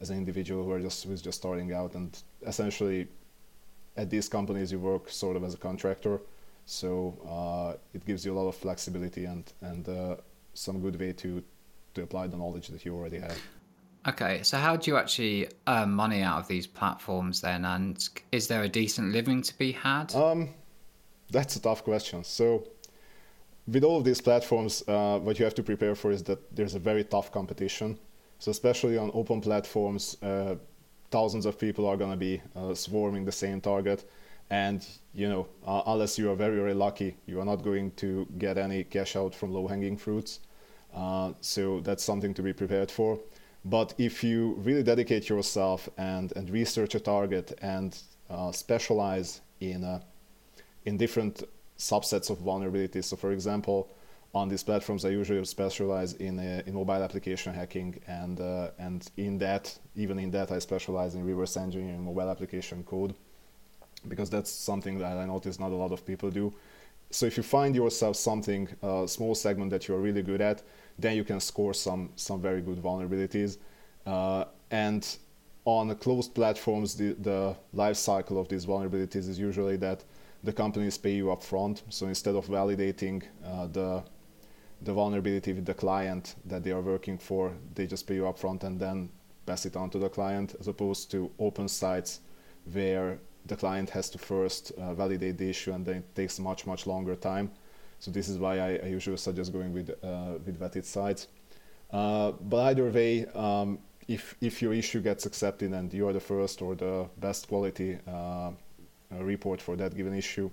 as 0.01 0.09
an 0.09 0.17
individual 0.17 0.65
who 0.65 0.71
are 0.71 0.81
just 0.81 1.05
who's 1.05 1.21
just 1.21 1.39
starting 1.39 1.73
out 1.73 1.95
and 1.95 2.23
essentially 2.47 3.07
at 3.97 4.09
these 4.09 4.29
companies 4.29 4.73
you 4.73 4.79
work 4.79 5.11
sort 5.11 5.37
of 5.37 5.45
as 5.45 5.53
a 5.55 5.59
contractor. 5.59 6.21
So 6.65 7.19
uh, 7.29 7.77
it 7.93 8.07
gives 8.07 8.25
you 8.25 8.33
a 8.33 8.37
lot 8.41 8.49
of 8.49 8.55
flexibility 8.55 9.27
and 9.27 9.53
and 9.61 9.89
uh, 9.89 10.17
some 10.55 10.81
good 10.81 10.99
way 10.99 11.13
to 11.13 11.43
to 11.95 12.03
apply 12.03 12.27
the 12.27 12.37
knowledge 12.37 12.69
that 12.69 12.85
you 12.85 12.95
already 12.95 13.19
have. 13.19 13.37
Okay, 14.09 14.43
so 14.43 14.57
how 14.57 14.77
do 14.77 14.91
you 14.91 14.97
actually 14.97 15.49
earn 15.69 15.91
money 15.91 16.23
out 16.23 16.39
of 16.39 16.49
these 16.49 16.67
platforms 16.67 17.41
then? 17.41 17.65
And 17.65 18.09
is 18.33 18.49
there 18.49 18.63
a 18.63 18.69
decent 18.69 19.13
living 19.13 19.43
to 19.43 19.59
be 19.59 19.73
had? 19.73 20.15
Um, 20.15 20.51
that's 21.31 21.57
a 21.57 21.61
tough 21.61 21.85
question. 21.85 22.25
So, 22.25 22.67
with 23.69 23.85
all 23.85 23.99
of 23.99 24.05
these 24.05 24.21
platforms, 24.21 24.83
uh, 24.89 25.19
what 25.19 25.39
you 25.39 25.45
have 25.45 25.55
to 25.57 25.63
prepare 25.63 25.95
for 25.95 26.11
is 26.11 26.23
that 26.25 26.57
there's 26.57 26.75
a 26.75 26.79
very 26.79 27.05
tough 27.05 27.31
competition. 27.31 27.99
So, 28.39 28.51
especially 28.51 28.97
on 28.97 29.11
open 29.13 29.43
platforms, 29.43 30.17
uh, 30.23 30.55
thousands 31.11 31.45
of 31.45 31.59
people 31.59 31.87
are 31.87 31.99
going 31.99 32.11
to 32.11 32.17
be 32.17 32.41
uh, 32.57 32.75
swarming 32.75 33.27
the 33.27 33.33
same 33.33 33.61
target. 33.61 34.11
And, 34.51 34.85
you 35.15 35.29
know, 35.29 35.47
uh, 35.65 35.83
unless 35.87 36.19
you 36.19 36.31
are 36.31 36.35
very, 36.35 36.57
very 36.57 36.75
lucky, 36.75 37.17
you 37.27 37.41
are 37.41 37.45
not 37.45 37.63
going 37.63 37.93
to 37.93 38.27
get 38.37 38.59
any 38.59 38.83
cash 38.83 39.15
out 39.15 39.35
from 39.35 39.53
low 39.53 39.69
hanging 39.69 39.97
fruits. 39.97 40.41
Uh, 40.93 41.33
so 41.41 41.81
that's 41.81 42.03
something 42.03 42.35
to 42.35 42.43
be 42.43 42.53
prepared 42.53 42.91
for. 42.91 43.19
But 43.65 43.95
if 43.97 44.25
you 44.25 44.55
really 44.59 44.83
dedicate 44.83 45.29
yourself 45.29 45.89
and, 45.97 46.33
and 46.35 46.51
research 46.51 46.97
a 46.97 47.01
target 47.01 47.57
and 47.63 47.97
uh, 48.29 48.51
specialize 48.51 49.41
in, 49.61 49.85
uh, 49.85 50.01
in 50.85 50.97
different 50.97 51.45
subsets 51.79 52.29
of 52.31 52.39
vulnerabilities, 52.39 53.05
so 53.05 53.17
for 53.17 53.31
example, 53.31 53.89
on 54.35 54.49
these 54.49 54.63
platforms, 54.63 55.05
I 55.05 55.11
usually 55.11 55.45
specialize 55.45 56.15
in, 56.15 56.39
uh, 56.39 56.63
in 56.67 56.75
mobile 56.75 57.03
application 57.03 57.53
hacking, 57.53 58.01
and, 58.07 58.41
uh, 58.41 58.71
and 58.79 59.09
in 59.17 59.39
that, 59.39 59.77
even 59.95 60.19
in 60.19 60.31
that, 60.33 60.51
I 60.51 60.59
specialize 60.61 61.15
in 61.15 61.25
reverse 61.25 61.57
engineering 61.57 62.05
mobile 62.05 62.31
application 62.31 62.83
code 62.85 63.15
because 64.09 64.31
that's 64.31 64.51
something 64.51 64.99
that 64.99 65.17
I 65.17 65.27
notice 65.27 65.59
not 65.59 65.73
a 65.73 65.75
lot 65.75 65.93
of 65.93 66.05
people 66.05 66.31
do. 66.31 66.53
So 67.11 67.27
if 67.27 67.37
you 67.37 67.43
find 67.43 67.75
yourself 67.75 68.17
something, 68.17 68.69
a 68.83 69.07
small 69.07 69.35
segment 69.35 69.71
that 69.71 69.89
you're 69.89 69.99
really 69.99 70.23
good 70.23 70.41
at, 70.41 70.63
then 70.99 71.17
you 71.17 71.25
can 71.25 71.41
score 71.41 71.75
some 71.75 72.11
some 72.17 72.41
very 72.41 72.61
good 72.61 72.79
vulnerabilities. 72.79 73.59
Uh, 74.07 74.45
and 74.71 75.19
on 75.65 75.95
closed 75.97 76.35
platforms, 76.35 76.95
the, 76.95 77.15
the 77.21 77.57
life 77.73 77.97
cycle 77.97 78.39
of 78.41 78.49
these 78.49 78.65
vulnerabilities 78.65 79.29
is 79.29 79.39
usually 79.39 79.77
that 79.77 80.05
the 80.43 80.53
companies 80.53 80.97
pay 80.97 81.13
you 81.13 81.31
up 81.31 81.43
front. 81.43 81.83
So 81.91 82.07
instead 82.07 82.35
of 82.35 82.47
validating 82.47 83.23
uh, 83.45 83.67
the 83.67 84.03
the 84.83 84.93
vulnerability 84.95 85.53
with 85.53 85.67
the 85.67 85.75
client 85.75 86.37
that 86.47 86.65
they 86.65 86.71
are 86.71 86.81
working 86.81 87.19
for, 87.19 87.53
they 87.75 87.87
just 87.87 88.07
pay 88.07 88.15
you 88.15 88.27
up 88.27 88.39
front 88.39 88.65
and 88.65 88.81
then 88.81 89.11
pass 89.45 89.67
it 89.67 89.77
on 89.77 89.91
to 89.91 89.99
the 89.99 90.09
client, 90.09 90.55
as 90.59 90.69
opposed 90.69 91.11
to 91.11 91.31
open 91.39 91.69
sites 91.69 92.21
where 92.73 93.19
the 93.47 93.57
client 93.57 93.91
has 93.91 94.11
to 94.11 94.19
first 94.19 94.73
uh, 94.73 94.95
validate 94.95 95.39
the 95.39 95.49
issue 95.49 95.73
and 95.73 95.85
then 95.85 95.97
it 95.97 96.15
takes 96.15 96.39
much 96.39 96.67
much 96.67 96.87
longer 96.87 97.17
time 97.17 97.51
so 97.99 98.11
this 98.11 98.29
is 98.29 98.39
why 98.39 98.59
I, 98.59 98.81
I 98.83 98.87
usually 98.87 99.17
suggest 99.17 99.53
going 99.53 99.73
with 99.73 99.91
uh, 100.03 100.39
with 100.45 100.59
vetted 100.61 100.85
sites 100.85 101.29
uh, 101.93 102.33
but 102.33 102.61
either 102.71 102.91
way 102.91 103.27
um, 103.35 103.79
if 104.09 104.37
if 104.41 104.63
your 104.63 104.73
issue 104.73 105.01
gets 105.01 105.27
accepted 105.27 105.73
and 105.73 105.93
you 105.93 106.07
are 106.09 106.13
the 106.13 106.21
first 106.21 106.63
or 106.63 106.75
the 106.75 107.09
best 107.19 107.49
quality 107.49 107.99
uh, 108.07 108.51
report 109.11 109.61
for 109.61 109.77
that 109.77 109.97
given 109.97 110.15
issue 110.15 110.51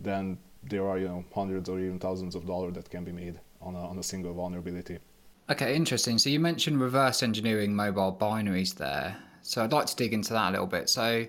then 0.00 0.38
there 0.62 0.86
are 0.86 0.98
you 0.98 1.08
know 1.08 1.24
hundreds 1.34 1.68
or 1.68 1.78
even 1.78 1.98
thousands 1.98 2.34
of 2.34 2.46
dollars 2.46 2.74
that 2.74 2.90
can 2.90 3.04
be 3.04 3.12
made 3.12 3.38
on 3.60 3.74
a, 3.74 3.88
on 3.90 3.98
a 3.98 4.02
single 4.02 4.32
vulnerability 4.32 4.98
Okay, 5.50 5.74
interesting. 5.74 6.16
So 6.18 6.30
you 6.30 6.38
mentioned 6.38 6.80
reverse 6.80 7.24
engineering 7.24 7.74
mobile 7.74 8.16
binaries 8.18 8.76
there. 8.76 9.16
So 9.42 9.64
I'd 9.64 9.72
like 9.72 9.86
to 9.86 9.96
dig 9.96 10.14
into 10.14 10.32
that 10.32 10.50
a 10.50 10.52
little 10.52 10.66
bit. 10.68 10.88
So, 10.88 11.26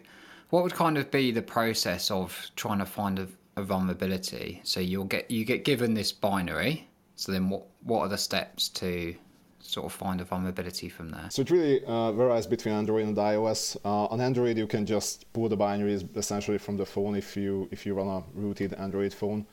what 0.52 0.64
would 0.64 0.74
kind 0.74 0.98
of 0.98 1.10
be 1.10 1.32
the 1.32 1.42
process 1.42 2.12
of 2.12 2.52
trying 2.56 2.80
to 2.80 2.86
find 2.86 3.18
a, 3.18 3.28
a 3.56 3.64
vulnerability? 3.64 4.62
So 4.64 4.80
you'll 4.80 5.06
get 5.06 5.32
you 5.32 5.44
get 5.44 5.66
given 5.66 5.96
this 5.96 6.12
binary. 6.12 6.88
So 7.16 7.32
then, 7.32 7.50
what 7.50 7.66
what 7.84 8.02
are 8.02 8.10
the 8.10 8.18
steps 8.18 8.70
to 8.70 9.16
sort 9.60 9.86
of 9.86 9.94
find 9.94 10.20
a 10.20 10.26
vulnerability 10.26 10.90
from 10.90 11.10
there? 11.10 11.28
So 11.30 11.42
it 11.42 11.52
really 11.52 11.84
uh, 11.86 12.12
varies 12.12 12.48
between 12.48 12.76
Android 12.76 13.06
and 13.06 13.16
iOS. 13.16 13.78
Uh, 13.86 14.06
on 14.06 14.20
Android, 14.20 14.58
you 14.58 14.68
can 14.68 14.86
just 14.86 15.32
pull 15.34 15.48
the 15.48 15.58
binaries 15.58 16.06
essentially 16.18 16.58
from 16.58 16.78
the 16.78 16.86
phone 16.86 17.16
if 17.16 17.38
you 17.38 17.68
if 17.72 17.86
you 17.86 17.94
run 17.94 18.08
a 18.08 18.24
rooted 18.34 18.74
Android 18.74 19.14
phone, 19.14 19.46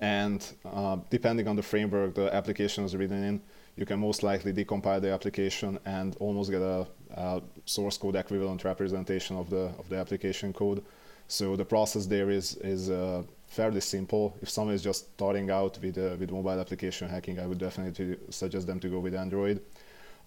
and 0.00 0.54
uh, 0.64 0.96
depending 1.10 1.46
on 1.48 1.56
the 1.56 1.62
framework 1.62 2.14
the 2.14 2.34
application 2.34 2.84
is 2.84 2.96
written 2.96 3.22
in, 3.22 3.42
you 3.76 3.84
can 3.84 4.00
most 4.00 4.22
likely 4.22 4.52
decompile 4.52 5.00
the 5.00 5.12
application 5.12 5.78
and 5.84 6.16
almost 6.18 6.50
get 6.50 6.62
a, 6.62 6.86
a 7.14 7.42
source 7.66 7.98
code 7.98 8.16
equivalent 8.16 8.64
representation 8.64 9.36
of 9.36 9.50
the 9.50 9.70
of 9.78 9.88
the 9.88 9.96
application 9.96 10.52
code. 10.52 10.82
So 11.28 11.56
the 11.56 11.64
process 11.64 12.06
there 12.06 12.30
is 12.30 12.56
is 12.56 12.90
uh, 12.90 13.22
fairly 13.48 13.80
simple. 13.80 14.34
If 14.40 14.48
someone 14.48 14.74
is 14.74 14.82
just 14.82 15.12
starting 15.14 15.50
out 15.50 15.78
with 15.82 15.98
uh, 15.98 16.16
with 16.18 16.30
mobile 16.30 16.58
application 16.58 17.08
hacking, 17.08 17.38
I 17.38 17.46
would 17.46 17.58
definitely 17.58 18.16
suggest 18.30 18.66
them 18.66 18.80
to 18.80 18.88
go 18.88 18.98
with 18.98 19.14
Android. 19.14 19.60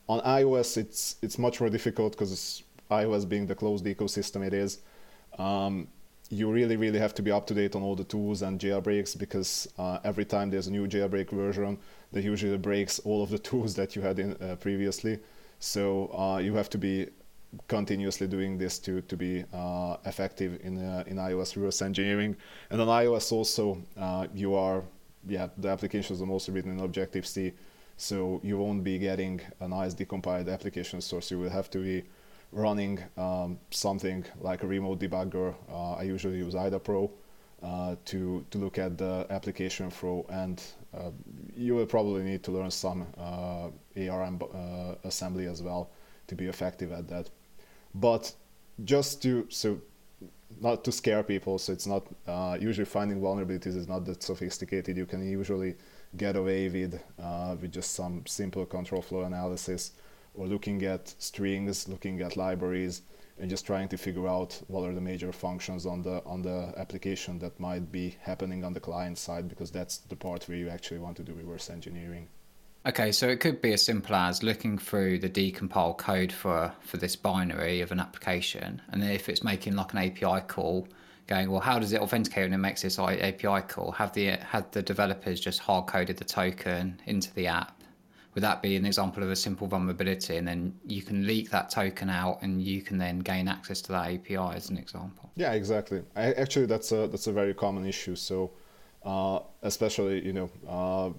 On 0.07 0.19
iOS, 0.21 0.77
it's 0.77 1.15
it's 1.21 1.37
much 1.39 1.59
more 1.59 1.69
difficult 1.69 2.13
because 2.13 2.63
iOS 2.91 3.27
being 3.27 3.47
the 3.47 3.55
closed 3.55 3.85
ecosystem 3.85 4.45
it 4.45 4.53
is. 4.53 4.79
Um, 5.37 5.87
you 6.31 6.51
really 6.51 6.77
really 6.77 6.99
have 6.99 7.15
to 7.15 7.23
be 7.23 7.31
up 7.31 7.47
to 7.47 7.55
date 7.55 7.75
on 7.75 7.81
all 7.81 7.95
the 7.95 8.03
tools 8.03 8.43
and 8.43 8.59
jailbreaks 8.59 9.17
because 9.17 9.67
uh, 9.79 9.97
every 10.03 10.25
time 10.25 10.51
there's 10.51 10.67
a 10.67 10.71
new 10.71 10.87
jailbreak 10.87 11.31
version 11.31 11.79
that 12.11 12.23
usually 12.23 12.57
breaks 12.57 12.99
all 12.99 13.23
of 13.23 13.29
the 13.29 13.39
tools 13.49 13.75
that 13.75 13.95
you 13.95 14.01
had 14.01 14.19
in 14.19 14.35
uh, 14.41 14.55
previously. 14.55 15.19
So 15.59 16.07
uh, 16.13 16.37
you 16.37 16.53
have 16.55 16.69
to 16.71 16.77
be 16.77 17.07
continuously 17.67 18.27
doing 18.27 18.57
this 18.59 18.77
to 18.77 19.01
to 19.01 19.17
be 19.17 19.43
uh, 19.53 19.97
effective 20.05 20.59
in 20.63 20.77
uh, 20.77 21.03
in 21.07 21.17
iOS 21.17 21.55
reverse 21.55 21.81
engineering. 21.81 22.35
And 22.69 22.81
on 22.81 22.87
iOS 22.87 23.31
also 23.31 23.81
uh, 23.97 24.27
you 24.33 24.55
are 24.55 24.83
yeah 25.27 25.47
the 25.57 25.69
applications 25.69 26.21
are 26.21 26.25
mostly 26.25 26.53
written 26.53 26.71
in 26.71 26.79
Objective 26.79 27.25
C 27.25 27.53
so 27.99 28.39
you 28.45 28.57
won't 28.57 28.81
be 28.81 28.97
getting 28.97 29.41
a 29.59 29.67
nice 29.67 29.93
decompiled 29.93 30.51
application 30.51 31.01
source. 31.01 31.29
You 31.31 31.39
will 31.39 31.49
have 31.49 31.69
to 31.71 31.79
be 31.79 32.03
running 32.53 32.97
um, 33.17 33.59
something 33.71 34.25
like 34.39 34.63
a 34.63 34.67
remote 34.67 34.99
debugger. 34.99 35.53
Uh, 35.69 35.95
I 35.95 36.03
usually 36.03 36.37
use 36.37 36.55
IDA 36.55 36.79
Pro 36.79 37.11
uh, 37.61 37.97
to, 38.05 38.45
to 38.51 38.57
look 38.57 38.77
at 38.77 38.97
the 38.97 39.27
application 39.29 39.89
flow 39.89 40.25
and 40.29 40.63
you 41.55 41.75
will 41.75 41.85
probably 41.85 42.23
need 42.23 42.43
to 42.43 42.51
learn 42.51 42.71
some 42.71 43.07
uh, 43.17 43.69
ARM 44.09 44.41
uh, 44.41 44.95
assembly 45.03 45.45
as 45.45 45.61
well 45.61 45.91
to 46.27 46.35
be 46.35 46.45
effective 46.47 46.91
at 46.91 47.07
that. 47.07 47.29
But 47.93 48.33
just 48.83 49.21
to, 49.23 49.45
so 49.49 49.79
not 50.59 50.83
to 50.85 50.91
scare 50.91 51.23
people, 51.23 51.59
so 51.59 51.73
it's 51.73 51.87
not, 51.87 52.07
uh, 52.27 52.57
usually 52.59 52.85
finding 52.85 53.21
vulnerabilities 53.21 53.75
is 53.75 53.87
not 53.87 54.05
that 54.05 54.23
sophisticated. 54.23 54.97
You 54.97 55.05
can 55.05 55.27
usually 55.27 55.75
get 56.17 56.35
away 56.35 56.69
with, 56.69 56.99
with 57.61 57.71
just 57.71 57.93
some 57.93 58.25
simple 58.25 58.65
control 58.65 59.01
flow 59.01 59.21
analysis 59.21 59.91
or 60.33 60.47
looking 60.47 60.83
at 60.83 61.13
strings, 61.19 61.87
looking 61.87 62.21
at 62.21 62.37
libraries, 62.37 63.01
and 63.39 63.49
just 63.49 63.65
trying 63.65 63.87
to 63.87 63.97
figure 63.97 64.27
out 64.27 64.61
what 64.67 64.87
are 64.87 64.93
the 64.93 65.01
major 65.01 65.31
functions 65.31 65.85
on 65.85 66.01
the 66.01 66.21
on 66.25 66.41
the 66.41 66.73
application 66.77 67.39
that 67.39 67.59
might 67.59 67.91
be 67.91 68.15
happening 68.21 68.63
on 68.63 68.73
the 68.73 68.79
client 68.79 69.17
side 69.17 69.47
because 69.47 69.71
that's 69.71 69.97
the 69.97 70.15
part 70.15 70.47
where 70.47 70.57
you 70.57 70.69
actually 70.69 70.99
want 70.99 71.17
to 71.17 71.23
do 71.23 71.33
reverse 71.33 71.69
engineering. 71.69 72.27
Okay, 72.85 73.11
so 73.11 73.27
it 73.27 73.41
could 73.41 73.61
be 73.61 73.73
as 73.73 73.83
simple 73.83 74.15
as 74.15 74.41
looking 74.41 74.77
through 74.77 75.19
the 75.19 75.29
decompiled 75.29 75.97
code 75.97 76.31
for 76.31 76.71
for 76.81 76.97
this 76.97 77.15
binary 77.15 77.81
of 77.81 77.91
an 77.91 77.99
application, 77.99 78.81
and 78.89 79.03
if 79.03 79.29
it's 79.29 79.43
making 79.43 79.75
like 79.75 79.93
an 79.93 79.99
API 79.99 80.41
call, 80.47 80.87
going 81.27 81.51
well, 81.51 81.61
how 81.61 81.77
does 81.77 81.93
it 81.93 82.01
authenticate 82.01 82.45
when 82.45 82.53
it 82.53 82.57
makes 82.57 82.81
this 82.81 82.97
API 82.97 83.61
call? 83.67 83.91
Have 83.91 84.13
the 84.13 84.31
have 84.31 84.71
the 84.71 84.81
developers 84.81 85.39
just 85.39 85.59
hard 85.59 85.87
coded 85.87 86.17
the 86.17 86.25
token 86.25 86.99
into 87.05 87.33
the 87.33 87.47
app? 87.47 87.78
Would 88.33 88.43
that 88.43 88.61
be 88.61 88.75
an 88.75 88.85
example 88.85 89.23
of 89.23 89.29
a 89.29 89.35
simple 89.35 89.67
vulnerability 89.67 90.37
and 90.37 90.47
then 90.47 90.73
you 90.85 91.01
can 91.01 91.25
leak 91.25 91.49
that 91.49 91.69
token 91.69 92.09
out 92.09 92.41
and 92.41 92.61
you 92.61 92.81
can 92.81 92.97
then 92.97 93.19
gain 93.19 93.47
access 93.47 93.81
to 93.81 93.91
that 93.91 94.07
api 94.13 94.35
as 94.35 94.69
an 94.69 94.77
example. 94.77 95.31
Yeah 95.35 95.53
exactly. 95.53 96.03
I, 96.15 96.33
actually 96.33 96.67
that's 96.67 96.91
a 96.91 97.07
that's 97.07 97.27
a 97.27 97.31
very 97.31 97.53
common 97.53 97.85
issue. 97.85 98.15
So 98.15 98.51
uh, 99.03 99.39
especially 99.63 100.25
you 100.25 100.33
know 100.33 100.49
uh, 100.67 101.09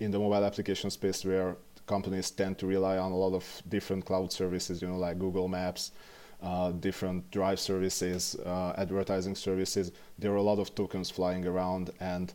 in 0.00 0.10
the 0.10 0.18
mobile 0.18 0.44
application 0.44 0.90
space 0.90 1.24
where 1.24 1.56
companies 1.86 2.30
tend 2.30 2.58
to 2.58 2.66
rely 2.66 2.98
on 2.98 3.12
a 3.12 3.16
lot 3.16 3.34
of 3.34 3.44
different 3.68 4.04
cloud 4.04 4.30
services 4.30 4.82
you 4.82 4.88
know 4.88 4.98
like 4.98 5.18
google 5.18 5.48
maps 5.48 5.92
uh, 6.42 6.70
different 6.72 7.28
drive 7.30 7.58
services 7.58 8.36
uh, 8.46 8.72
advertising 8.78 9.34
services. 9.34 9.92
There 10.18 10.32
are 10.32 10.36
a 10.36 10.42
lot 10.42 10.58
of 10.58 10.74
tokens 10.74 11.10
flying 11.10 11.46
around 11.46 11.90
and 12.00 12.32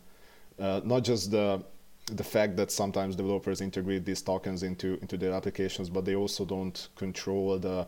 uh, 0.58 0.80
not 0.84 1.04
just 1.04 1.30
the 1.30 1.64
the 2.06 2.24
fact 2.24 2.56
that 2.56 2.70
sometimes 2.70 3.16
developers 3.16 3.60
integrate 3.60 4.04
these 4.04 4.22
tokens 4.22 4.62
into 4.62 4.98
into 5.00 5.16
their 5.16 5.32
applications, 5.32 5.88
but 5.88 6.04
they 6.04 6.14
also 6.14 6.44
don't 6.44 6.88
control 6.96 7.58
the 7.58 7.86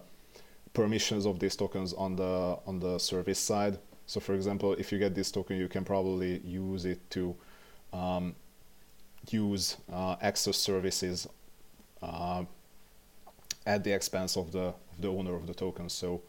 permissions 0.73 1.27
of 1.27 1.39
these 1.39 1.57
tokens 1.57 1.93
on 1.93 2.17
the 2.17 2.59
on 2.67 2.81
the 2.81 2.99
service 2.99 3.39
side. 3.39 3.79
So, 4.07 4.21
for 4.21 4.35
example, 4.35 4.73
if 4.75 4.93
you 4.93 4.99
get 4.99 5.15
this 5.15 5.31
token, 5.31 5.57
you 5.57 5.69
can 5.69 5.85
probably 5.85 6.39
use 6.39 6.85
it 6.85 7.11
to 7.11 7.35
um, 7.93 8.35
use 9.31 9.77
uh, 9.93 10.17
access 10.23 10.57
services 10.57 11.29
uh, 12.03 12.45
at 13.67 13.85
the 13.85 13.93
expense 13.93 14.37
of 14.37 14.53
the 14.53 14.73
of 14.93 15.01
the 15.01 15.09
owner 15.09 15.35
of 15.35 15.47
the 15.47 15.55
token. 15.55 15.89
So. 15.89 16.23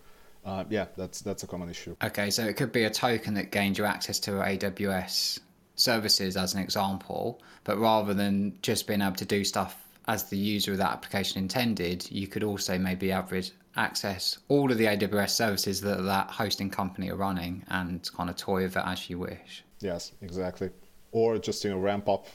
Uh, 0.45 0.63
yeah, 0.69 0.85
that's 0.95 1.19
that's 1.19 1.43
a 1.43 1.47
common 1.47 1.67
issue. 1.67 1.93
Okay, 2.01 2.29
so 2.29 2.45
it 2.45 2.55
could 2.55 2.71
be 2.71 2.85
a 2.85 2.89
token 2.89 3.33
that 3.33 3.51
gains 3.51 3.77
you 3.77 3.83
access 3.83 4.17
to 4.17 4.31
AWS 4.31 5.39
services 5.77 6.35
as 6.35 6.53
an 6.53 6.59
example, 6.59 7.41
but 7.63 7.77
rather 7.77 8.13
than 8.13 8.57
just 8.61 8.87
being 8.87 9.01
able 9.01 9.15
to 9.15 9.25
do 9.25 9.43
stuff 9.43 9.87
as 10.07 10.23
the 10.25 10.37
user 10.37 10.73
of 10.73 10.77
that 10.77 10.91
application 10.91 11.39
intended, 11.39 12.09
you 12.11 12.27
could 12.27 12.43
also 12.43 12.77
maybe 12.77 13.11
average 13.11 13.51
access 13.75 14.39
all 14.47 14.71
of 14.71 14.77
the 14.77 14.85
AWS 14.85 15.29
services 15.29 15.79
that 15.81 16.03
that 16.03 16.29
hosting 16.29 16.69
company 16.69 17.11
are 17.11 17.15
running 17.15 17.63
and 17.69 18.09
kind 18.15 18.29
of 18.29 18.35
toy 18.35 18.63
with 18.63 18.75
it 18.75 18.83
as 18.85 19.09
you 19.09 19.19
wish. 19.19 19.63
Yes, 19.79 20.13
exactly. 20.21 20.69
Or 21.11 21.37
just 21.37 21.63
you 21.63 21.71
know 21.71 21.79
ramp 21.79 22.09
up 22.09 22.27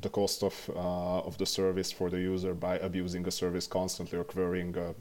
the 0.00 0.08
cost 0.08 0.42
of 0.42 0.70
uh, 0.74 1.20
of 1.20 1.38
the 1.38 1.46
service 1.46 1.92
for 1.92 2.10
the 2.10 2.18
user 2.18 2.54
by 2.54 2.78
abusing 2.78 3.26
a 3.26 3.30
service 3.30 3.66
constantly 3.66 4.18
or 4.18 4.24
querying 4.24 4.76
uh, 4.76 4.92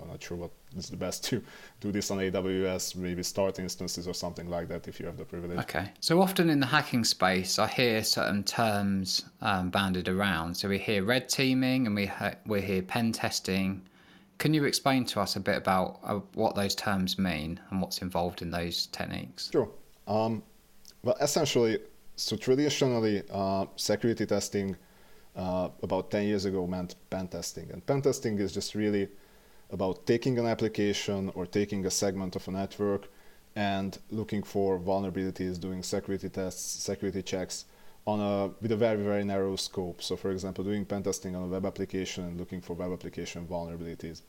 I'm 0.00 0.08
not 0.08 0.22
sure 0.22 0.36
what 0.36 0.50
is 0.76 0.88
the 0.90 0.96
best 0.96 1.24
to 1.24 1.42
do 1.80 1.92
this 1.92 2.10
on 2.10 2.18
AWS, 2.18 2.96
maybe 2.96 3.22
start 3.22 3.58
instances 3.58 4.06
or 4.06 4.14
something 4.14 4.48
like 4.48 4.68
that 4.68 4.88
if 4.88 5.00
you 5.00 5.06
have 5.06 5.16
the 5.16 5.24
privilege. 5.24 5.58
Okay. 5.60 5.90
So 6.00 6.20
often 6.20 6.50
in 6.50 6.60
the 6.60 6.66
hacking 6.66 7.04
space, 7.04 7.58
I 7.58 7.66
hear 7.66 8.02
certain 8.04 8.44
terms 8.44 9.24
um, 9.40 9.70
banded 9.70 10.08
around. 10.08 10.56
So 10.56 10.68
we 10.68 10.78
hear 10.78 11.04
red 11.04 11.28
teaming 11.28 11.86
and 11.86 11.94
we, 11.94 12.06
ha- 12.06 12.34
we 12.46 12.60
hear 12.60 12.82
pen 12.82 13.12
testing. 13.12 13.82
Can 14.38 14.54
you 14.54 14.64
explain 14.64 15.04
to 15.06 15.20
us 15.20 15.36
a 15.36 15.40
bit 15.40 15.56
about 15.56 16.00
uh, 16.04 16.20
what 16.34 16.54
those 16.54 16.74
terms 16.74 17.18
mean 17.18 17.60
and 17.70 17.80
what's 17.80 18.02
involved 18.02 18.42
in 18.42 18.50
those 18.50 18.86
techniques? 18.88 19.50
Sure. 19.50 19.68
Um, 20.06 20.42
well, 21.02 21.16
essentially, 21.20 21.78
so 22.16 22.36
traditionally, 22.36 23.22
uh, 23.30 23.66
security 23.76 24.26
testing 24.26 24.76
uh, 25.36 25.68
about 25.82 26.10
10 26.10 26.26
years 26.26 26.44
ago 26.44 26.66
meant 26.66 26.96
pen 27.10 27.28
testing. 27.28 27.70
And 27.72 27.84
pen 27.86 28.02
testing 28.02 28.38
is 28.38 28.52
just 28.52 28.74
really 28.74 29.08
about 29.70 30.06
taking 30.06 30.38
an 30.38 30.46
application 30.46 31.30
or 31.34 31.46
taking 31.46 31.84
a 31.86 31.90
segment 31.90 32.36
of 32.36 32.46
a 32.48 32.50
network 32.50 33.08
and 33.56 33.98
looking 34.10 34.42
for 34.42 34.78
vulnerabilities, 34.78 35.58
doing 35.58 35.82
security 35.82 36.28
tests, 36.28 36.82
security 36.82 37.22
checks 37.22 37.64
on 38.06 38.20
a 38.20 38.48
with 38.62 38.72
a 38.72 38.76
very 38.76 39.02
very 39.02 39.24
narrow 39.24 39.56
scope. 39.56 40.02
So, 40.02 40.16
for 40.16 40.30
example, 40.30 40.64
doing 40.64 40.84
pen 40.84 41.02
testing 41.02 41.36
on 41.36 41.42
a 41.42 41.46
web 41.46 41.66
application 41.66 42.24
and 42.24 42.38
looking 42.38 42.60
for 42.60 42.74
web 42.74 42.92
application 42.92 43.46
vulnerabilities. 43.46 44.22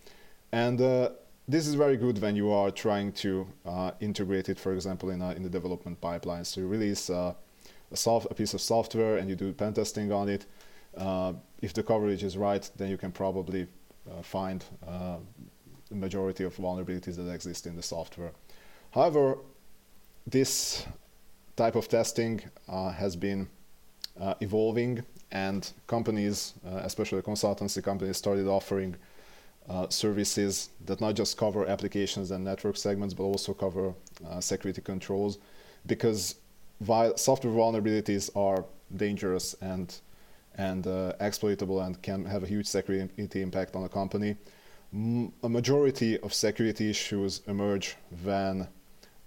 And 0.52 0.82
uh, 0.82 1.10
this 1.48 1.68
is 1.68 1.76
very 1.76 1.98
good 1.98 2.22
when 2.22 2.36
you 2.36 2.52
are 2.52 2.72
trying 2.72 3.12
to 3.14 3.48
uh, 3.66 3.92
integrate 4.00 4.50
it, 4.50 4.60
for 4.60 4.74
example, 4.74 5.10
in 5.10 5.22
a, 5.22 5.32
in 5.32 5.44
the 5.44 5.50
development 5.50 6.00
pipeline. 6.02 6.46
So 6.46 6.62
you 6.62 6.68
release 6.68 7.10
uh, 7.10 7.34
a, 7.92 7.98
soft, 7.98 8.28
a 8.30 8.34
piece 8.34 8.54
of 8.54 8.62
software 8.62 9.18
and 9.18 9.30
you 9.30 9.36
do 9.36 9.52
pen 9.54 9.74
testing 9.74 10.12
on 10.12 10.30
it. 10.30 10.46
Uh, 10.98 11.34
if 11.62 11.74
the 11.74 11.84
coverage 11.84 12.24
is 12.24 12.38
right, 12.38 12.70
then 12.78 12.90
you 12.90 12.98
can 12.98 13.12
probably 13.12 13.68
find 14.22 14.64
uh, 14.88 15.18
the 15.90 15.96
majority 15.96 16.44
of 16.44 16.56
vulnerabilities 16.56 17.16
that 17.16 17.30
exist 17.32 17.68
in 17.68 17.76
the 17.76 17.84
software. 17.84 18.32
However, 18.92 19.38
this 20.28 20.86
type 21.56 21.76
of 21.76 21.88
testing 21.88 22.42
uh, 22.68 22.92
has 22.92 23.16
been 23.16 23.48
evolving 24.42 25.04
and 25.32 25.72
companies, 25.88 26.54
especially 26.66 27.22
consultancy 27.22 27.82
companies, 27.82 28.18
started 28.18 28.48
offering 28.48 28.96
uh, 29.70 29.88
services 29.90 30.70
that 30.86 31.00
not 31.00 31.16
just 31.16 31.38
cover 31.38 31.66
applications 31.68 32.32
and 32.32 32.44
network 32.44 32.76
segments, 32.76 33.14
but 33.14 33.24
also 33.24 33.54
cover 33.54 33.94
uh, 34.28 34.42
security 34.42 34.82
controls. 34.82 35.38
Because 35.86 36.36
software 37.16 37.54
vulnerabilities 37.54 38.30
are 38.36 38.66
dangerous 38.96 39.56
and 39.62 40.00
and 40.60 40.86
uh, 40.88 41.14
exploitable 41.22 41.80
and 41.80 42.02
can 42.02 42.26
have 42.26 42.44
a 42.44 42.46
huge 42.46 42.68
security 42.68 43.42
impact 43.42 43.76
on 43.76 43.84
a 43.86 43.90
company. 43.90 44.36
M- 44.94 45.32
a 45.42 45.48
majority 45.48 46.20
of 46.20 46.34
security 46.34 46.90
issues 46.90 47.42
emerge 47.48 47.96
when 48.24 48.68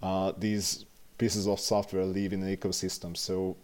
uh, 0.02 0.32
these 0.36 0.84
pieces 1.16 1.48
of 1.48 1.58
software 1.58 2.04
live 2.04 2.34
in 2.34 2.42
an 2.42 2.54
ecosystem. 2.54 3.16
So, 3.16 3.56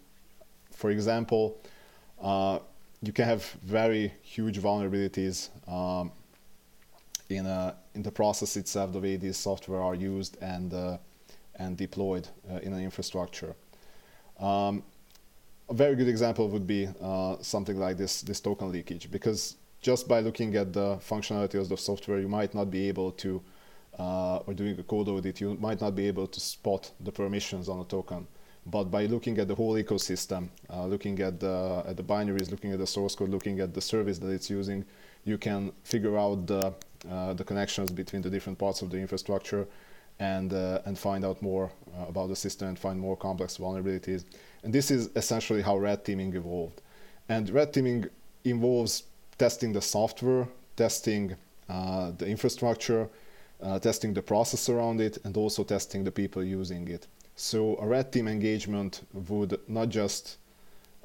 for 0.73 0.91
example, 0.91 1.61
uh, 2.23 2.61
you 3.03 3.13
can 3.13 3.27
have 3.27 3.45
very 3.63 4.15
huge 4.23 4.59
vulnerabilities 4.59 5.51
um, 5.69 6.11
in 7.29 7.45
a, 7.45 7.77
in 7.95 8.03
the 8.03 8.11
process 8.11 8.57
itself, 8.57 8.93
the 8.93 9.01
way 9.01 9.17
these 9.17 9.37
software 9.37 9.83
are 9.83 9.95
used 9.95 10.39
and 10.41 10.73
uh, 10.73 10.97
and 11.57 11.77
deployed 11.77 12.29
uh, 12.51 12.61
in 12.63 12.73
an 12.73 12.83
infrastructure. 12.83 13.55
Um, 14.39 14.85
a 15.69 15.75
very 15.75 15.95
good 15.95 16.09
example 16.09 16.49
would 16.49 16.67
be 16.67 16.89
uh, 17.01 17.37
something 17.41 17.79
like 17.79 17.97
this 17.97 18.23
this 18.23 18.41
token 18.41 18.73
leakage 18.73 19.11
because 19.11 19.57
just 19.81 20.09
by 20.09 20.21
looking 20.21 20.57
at 20.57 20.73
the 20.73 20.97
functionality 20.97 21.55
of 21.55 21.69
the 21.69 21.77
software, 21.77 22.19
you 22.19 22.29
might 22.29 22.55
not 22.55 22.71
be 22.71 22.89
able 22.89 23.13
to, 23.13 23.43
uh, 23.99 24.39
or 24.39 24.55
doing 24.55 24.79
a 24.79 24.83
code 24.83 25.09
audit, 25.09 25.41
you 25.41 25.57
might 25.61 25.81
not 25.81 25.95
be 25.95 26.07
able 26.07 26.27
to 26.27 26.41
spot 26.41 26.91
the 27.01 27.13
permissions 27.13 27.69
on 27.69 27.81
a 27.81 27.85
token. 27.85 28.27
But 28.67 28.85
by 28.85 29.07
looking 29.07 29.39
at 29.39 29.49
the 29.49 29.55
whole 29.55 29.75
ecosystem, 29.75 30.49
uh, 30.69 30.85
looking 30.87 31.21
at 31.21 31.41
the, 31.41 31.85
at 31.87 31.97
the 31.97 32.03
binaries, 32.03 32.51
looking 32.51 32.73
at 32.73 32.79
the 32.79 32.87
source 32.87 33.15
code, 33.15 33.31
looking 33.31 33.61
at 33.61 33.73
the 33.73 33.81
service 33.81 34.19
that 34.19 34.29
it's 34.29 34.51
using, 34.51 34.85
you 35.25 35.39
can 35.39 35.73
figure 35.85 36.19
out 36.19 36.47
the, 36.47 36.75
uh, 37.11 37.33
the 37.35 37.45
connections 37.45 37.91
between 37.91 38.21
the 38.21 38.29
different 38.29 38.59
parts 38.59 38.83
of 38.83 38.91
the 38.91 38.99
infrastructure 38.99 39.67
and, 40.19 40.53
uh, 40.53 40.81
and 40.85 40.99
find 40.99 41.25
out 41.25 41.41
more 41.41 41.71
uh, 41.97 42.07
about 42.09 42.29
the 42.29 42.37
system 42.37 42.69
and 42.69 42.79
find 42.79 42.99
more 42.99 43.17
complex 43.17 43.57
vulnerabilities. 43.57 44.25
And 44.63 44.73
this 44.73 44.91
is 44.91 45.11
essentially 45.17 45.63
how 45.63 45.79
red 45.79 46.05
teaming 46.05 46.35
evolved. 46.35 46.83
And 47.29 47.49
red 47.51 47.73
teaming 47.73 48.07
involves 48.45 49.05
testing 49.39 49.73
the 49.73 49.83
software, 49.83 50.49
testing 50.77 51.37
uh, 51.69 52.13
the 52.17 52.27
infrastructure, 52.27 53.09
uh, 53.63 53.79
testing 53.79 54.15
the 54.15 54.23
process 54.23 54.69
around 54.69 55.01
it, 55.01 55.19
and 55.25 55.37
also 55.37 55.65
testing 55.65 56.05
the 56.05 56.11
people 56.11 56.43
using 56.43 56.89
it. 56.89 57.07
So 57.37 57.77
a 57.77 57.87
red 57.87 58.13
team 58.13 58.27
engagement 58.27 59.07
would 59.13 59.61
not 59.69 59.91
just 59.91 60.39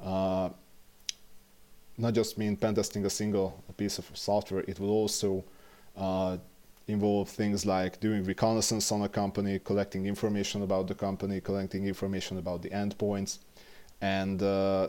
uh, 0.00 0.50
not 1.96 2.12
just 2.12 2.38
mean 2.38 2.56
pen 2.56 2.74
testing 2.74 3.04
a 3.06 3.10
single 3.10 3.62
piece 3.76 3.98
of 3.98 4.10
software. 4.14 4.64
It 4.66 4.80
would 4.80 4.90
also 4.90 5.44
uh, 5.96 6.38
involve 6.86 7.28
things 7.28 7.64
like 7.64 8.00
doing 8.00 8.24
reconnaissance 8.24 8.92
on 8.92 9.02
a 9.02 9.08
company, 9.08 9.58
collecting 9.58 10.06
information 10.06 10.62
about 10.62 10.86
the 10.86 10.94
company, 10.94 11.40
collecting 11.40 11.86
information 11.86 12.38
about 12.38 12.62
the 12.62 12.70
endpoints, 12.70 13.38
and 14.00 14.42
uh, 14.42 14.88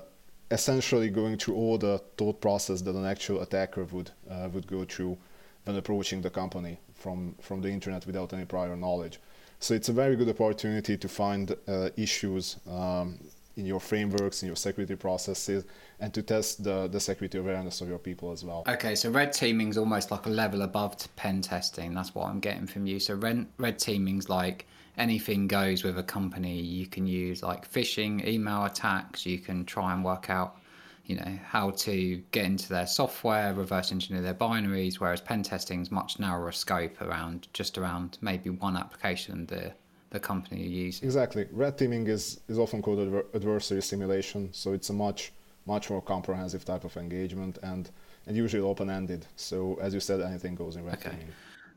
essentially 0.52 1.10
going 1.10 1.38
through 1.38 1.56
all 1.56 1.78
the 1.78 1.98
thought 2.18 2.42
process 2.42 2.82
that 2.82 2.96
an 2.96 3.06
actual 3.06 3.42
attacker 3.42 3.84
would 3.86 4.12
uh, 4.30 4.50
would 4.54 4.68
go 4.68 4.84
through 4.86 5.18
when 5.64 5.76
approaching 5.78 6.22
the 6.22 6.30
company 6.30 6.80
from 6.94 7.36
from 7.42 7.62
the 7.62 7.70
internet 7.70 8.06
without 8.06 8.34
any 8.34 8.46
prior 8.46 8.76
knowledge. 8.76 9.20
So 9.60 9.74
it's 9.74 9.90
a 9.90 9.94
very 9.94 10.16
good 10.16 10.30
opportunity 10.30 10.98
to 10.98 11.08
find 11.08 11.56
uh, 11.68 11.90
issues 11.96 12.58
um, 12.70 13.20
in 13.58 13.66
your 13.66 13.80
frameworks, 13.80 14.44
in 14.44 14.48
your 14.48 14.56
security 14.56 14.96
processes, 14.96 15.66
and 16.00 16.14
to 16.14 16.22
test 16.22 16.64
the, 16.64 16.88
the 16.88 17.00
security 17.00 17.38
awareness 17.38 17.82
of 17.82 17.88
your 17.88 17.98
people 17.98 18.32
as 18.32 18.44
well. 18.44 18.64
Okay, 18.68 18.96
so 18.96 19.10
red 19.10 19.32
teaming 19.32 19.70
is 19.70 19.78
almost 19.78 20.12
like 20.12 20.26
a 20.26 20.30
level 20.30 20.62
above 20.62 20.98
to 20.98 21.10
pen 21.10 21.42
testing. 21.42 21.94
That's 21.94 22.14
what 22.14 22.28
I'm 22.28 22.40
getting 22.40 22.68
from 22.68 22.86
you. 22.86 23.00
So 23.00 23.16
red, 23.16 23.46
red 23.58 23.80
teaming's 23.80 24.30
like 24.30 24.66
anything 24.98 25.48
goes 25.48 25.84
with 25.84 25.98
a 25.98 26.04
company. 26.04 26.60
You 26.60 26.88
can 26.88 27.08
use 27.08 27.44
like 27.44 27.72
phishing, 27.72 28.26
email 28.28 28.66
attacks. 28.66 29.26
You 29.26 29.40
can 29.40 29.66
try 29.66 29.94
and 29.94 30.04
work 30.04 30.30
out, 30.30 30.58
you 31.06 31.16
know, 31.16 31.40
how 31.46 31.72
to 31.72 32.18
get 32.32 32.46
into 32.46 32.70
their 32.70 32.88
software, 32.88 33.54
reverse 33.54 33.92
engineer 33.92 34.22
their 34.22 34.34
binaries. 34.34 34.96
Whereas 34.96 35.22
pen 35.22 35.44
testing 35.44 35.82
is 35.82 35.92
much 35.92 36.20
narrower 36.20 36.52
scope 36.52 37.00
around 37.02 37.48
just 37.54 37.78
around 37.78 38.18
maybe 38.22 38.50
one 38.50 38.76
application 38.76 39.46
the 39.46 39.74
the 40.16 40.20
company 40.20 40.64
you 40.64 40.86
use. 40.86 41.02
Exactly. 41.04 41.44
Red 41.52 41.78
teaming 41.78 42.08
is 42.08 42.24
is 42.48 42.58
often 42.58 42.82
called 42.82 43.00
adver- 43.06 43.28
adversary 43.40 43.82
simulation. 43.82 44.42
So 44.62 44.74
it's 44.78 44.90
a 44.90 44.98
much 45.06 45.22
much 45.66 45.90
more 45.90 46.02
comprehensive 46.14 46.64
type 46.72 46.84
of 46.90 46.96
engagement 46.98 47.60
and 47.72 47.92
and 48.28 48.36
usually 48.36 48.64
open 48.72 48.90
ended. 48.90 49.26
So 49.36 49.78
as 49.86 49.94
you 49.94 50.00
said, 50.00 50.22
anything 50.22 50.56
goes 50.56 50.76
in 50.78 50.86
red 50.86 51.00
okay. 51.00 51.12
teaming. 51.12 51.34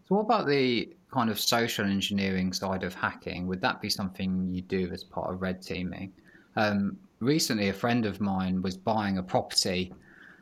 So, 0.07 0.15
what 0.15 0.23
about 0.23 0.47
the 0.47 0.67
kind 1.13 1.29
of 1.29 1.39
social 1.39 1.85
engineering 1.85 2.53
side 2.53 2.83
of 2.83 2.95
hacking? 2.95 3.47
Would 3.49 3.61
that 3.61 3.83
be 3.83 3.91
something 3.91 4.49
you 4.55 4.63
do 4.63 4.91
as 4.91 5.05
part 5.05 5.29
of 5.31 5.43
red 5.43 5.61
teaming? 5.61 6.13
Um, 6.57 6.97
recently, 7.21 7.69
a 7.69 7.75
friend 7.75 8.07
of 8.07 8.21
mine 8.21 8.63
was 8.63 8.77
buying 8.77 9.19
a 9.19 9.23
property 9.23 9.93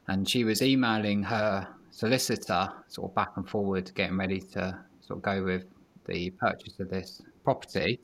and 0.06 0.28
she 0.28 0.44
was 0.44 0.62
emailing 0.62 1.20
her 1.24 1.66
solicitor, 1.90 2.68
sort 2.86 3.10
of 3.10 3.14
back 3.16 3.32
and 3.36 3.48
forward, 3.48 3.90
getting 3.96 4.16
ready 4.16 4.40
to 4.54 4.78
sort 5.00 5.18
of 5.18 5.22
go 5.22 5.42
with 5.42 5.64
the 6.06 6.30
purchase 6.30 6.78
of 6.78 6.88
this 6.88 7.22
property. 7.46 8.00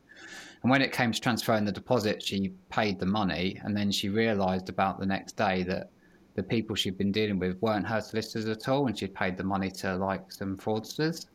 And 0.62 0.70
when 0.70 0.82
it 0.82 0.92
came 0.92 1.10
to 1.10 1.20
transferring 1.20 1.64
the 1.64 1.72
deposit, 1.72 2.22
she 2.22 2.52
paid 2.70 3.00
the 3.00 3.10
money 3.20 3.60
and 3.64 3.76
then 3.76 3.90
she 3.90 4.08
realized 4.08 4.68
about 4.68 5.00
the 5.00 5.06
next 5.16 5.32
day 5.36 5.64
that 5.64 5.90
the 6.36 6.44
people 6.44 6.76
she'd 6.76 6.96
been 6.96 7.10
dealing 7.10 7.38
with 7.40 7.60
weren't 7.60 7.86
her 7.86 8.00
solicitors 8.00 8.46
at 8.46 8.68
all 8.68 8.86
and 8.86 8.96
she'd 8.96 9.14
paid 9.14 9.36
the 9.36 9.42
money 9.54 9.70
to 9.82 9.96
like 9.96 10.30
some 10.30 10.56
fraudsters. 10.56 11.26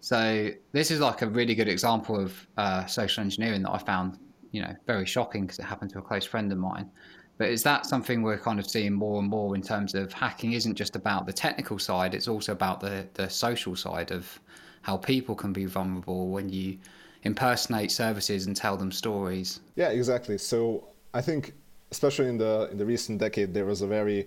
So 0.00 0.50
this 0.72 0.90
is 0.90 0.98
like 0.98 1.22
a 1.22 1.28
really 1.28 1.54
good 1.54 1.68
example 1.68 2.18
of 2.18 2.30
uh, 2.56 2.84
social 2.86 3.22
engineering 3.22 3.62
that 3.62 3.70
I 3.70 3.78
found, 3.78 4.18
you 4.50 4.60
know, 4.62 4.74
very 4.88 5.06
shocking 5.06 5.42
because 5.42 5.60
it 5.60 5.66
happened 5.72 5.92
to 5.92 6.00
a 6.00 6.02
close 6.02 6.26
friend 6.26 6.50
of 6.50 6.58
mine. 6.58 6.90
But 7.38 7.48
is 7.50 7.62
that 7.62 7.86
something 7.86 8.22
we're 8.22 8.44
kind 8.48 8.58
of 8.58 8.66
seeing 8.68 8.92
more 8.92 9.20
and 9.20 9.28
more 9.28 9.54
in 9.54 9.62
terms 9.62 9.94
of 9.94 10.12
hacking 10.12 10.52
isn't 10.54 10.74
just 10.74 10.96
about 10.96 11.26
the 11.26 11.32
technical 11.32 11.78
side, 11.78 12.14
it's 12.14 12.28
also 12.28 12.50
about 12.50 12.80
the, 12.80 13.06
the 13.14 13.28
social 13.30 13.76
side 13.76 14.10
of 14.10 14.40
how 14.82 14.96
people 14.96 15.36
can 15.36 15.52
be 15.52 15.66
vulnerable 15.66 16.28
when 16.28 16.48
you 16.48 16.78
impersonate 17.24 17.90
services 17.90 18.46
and 18.46 18.56
tell 18.56 18.76
them 18.76 18.90
stories. 18.90 19.60
Yeah, 19.76 19.90
exactly. 19.90 20.38
So 20.38 20.88
I 21.14 21.20
think 21.20 21.54
especially 21.90 22.28
in 22.28 22.38
the 22.38 22.68
in 22.72 22.78
the 22.78 22.86
recent 22.86 23.18
decade 23.18 23.52
there 23.54 23.66
was 23.66 23.82
a 23.82 23.86
very 23.86 24.26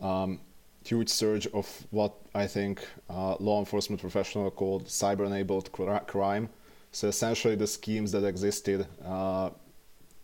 um, 0.00 0.40
huge 0.84 1.08
surge 1.08 1.46
of 1.48 1.66
what 1.90 2.14
I 2.34 2.46
think 2.46 2.86
uh, 3.08 3.36
law 3.40 3.58
enforcement 3.58 4.00
professionals 4.00 4.52
called 4.56 4.86
cyber-enabled 4.86 5.70
crime. 6.06 6.48
So 6.92 7.08
essentially, 7.08 7.54
the 7.54 7.66
schemes 7.66 8.10
that 8.12 8.24
existed 8.24 8.86
uh, 9.04 9.50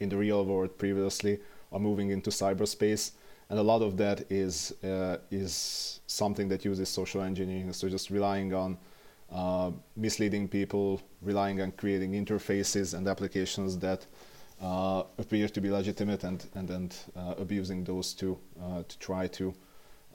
in 0.00 0.08
the 0.08 0.16
real 0.16 0.44
world 0.44 0.76
previously 0.78 1.38
are 1.72 1.78
moving 1.78 2.10
into 2.10 2.30
cyberspace, 2.30 3.12
and 3.50 3.58
a 3.58 3.62
lot 3.62 3.82
of 3.82 3.96
that 3.98 4.30
is 4.30 4.72
uh, 4.82 5.18
is 5.30 6.00
something 6.06 6.48
that 6.48 6.64
uses 6.64 6.88
social 6.88 7.22
engineering. 7.22 7.72
So 7.72 7.88
just 7.88 8.10
relying 8.10 8.52
on 8.54 8.78
uh, 9.32 9.70
misleading 9.96 10.48
people, 10.48 11.00
relying 11.22 11.60
on 11.60 11.72
creating 11.72 12.12
interfaces 12.12 12.94
and 12.94 13.08
applications 13.08 13.78
that 13.78 14.06
uh, 14.62 15.02
appear 15.18 15.48
to 15.48 15.60
be 15.60 15.70
legitimate, 15.70 16.24
and 16.24 16.46
and 16.54 16.68
then 16.68 16.90
uh, 17.16 17.34
abusing 17.38 17.84
those 17.84 18.14
to 18.14 18.38
to 18.88 18.98
try 18.98 19.26
to 19.28 19.54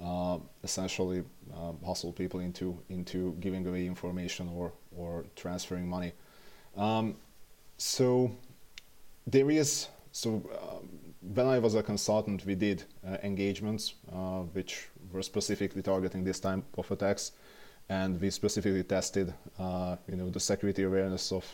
uh, 0.03 0.39
essentially 0.63 1.23
uh, 1.53 1.73
hustle 1.85 2.11
people 2.11 2.39
into 2.39 2.77
into 2.89 3.35
giving 3.39 3.67
away 3.67 3.85
information 3.85 4.49
or 4.49 4.73
or 4.97 5.25
transferring 5.35 5.87
money. 5.87 6.13
Um, 6.75 7.15
so 7.77 8.31
there 9.27 9.51
is 9.51 9.87
so 10.11 10.41
uh, 10.51 10.85
when 11.35 11.45
I 11.45 11.59
was 11.59 11.75
a 11.75 11.83
consultant, 11.83 12.45
we 12.45 12.55
did 12.55 12.83
uh, 13.07 13.17
engagements 13.23 13.93
uh, 14.11 14.39
which 14.53 14.87
were 15.11 15.21
specifically 15.21 15.83
targeting 15.83 16.23
this 16.23 16.39
type 16.39 16.63
of 16.77 16.89
attacks, 16.89 17.33
and 17.89 18.19
we 18.21 18.29
specifically 18.29 18.83
tested 18.83 19.33
uh, 19.59 19.95
you 20.07 20.15
know 20.15 20.29
the 20.29 20.39
security 20.39 20.83
awareness 20.83 21.31
of 21.31 21.45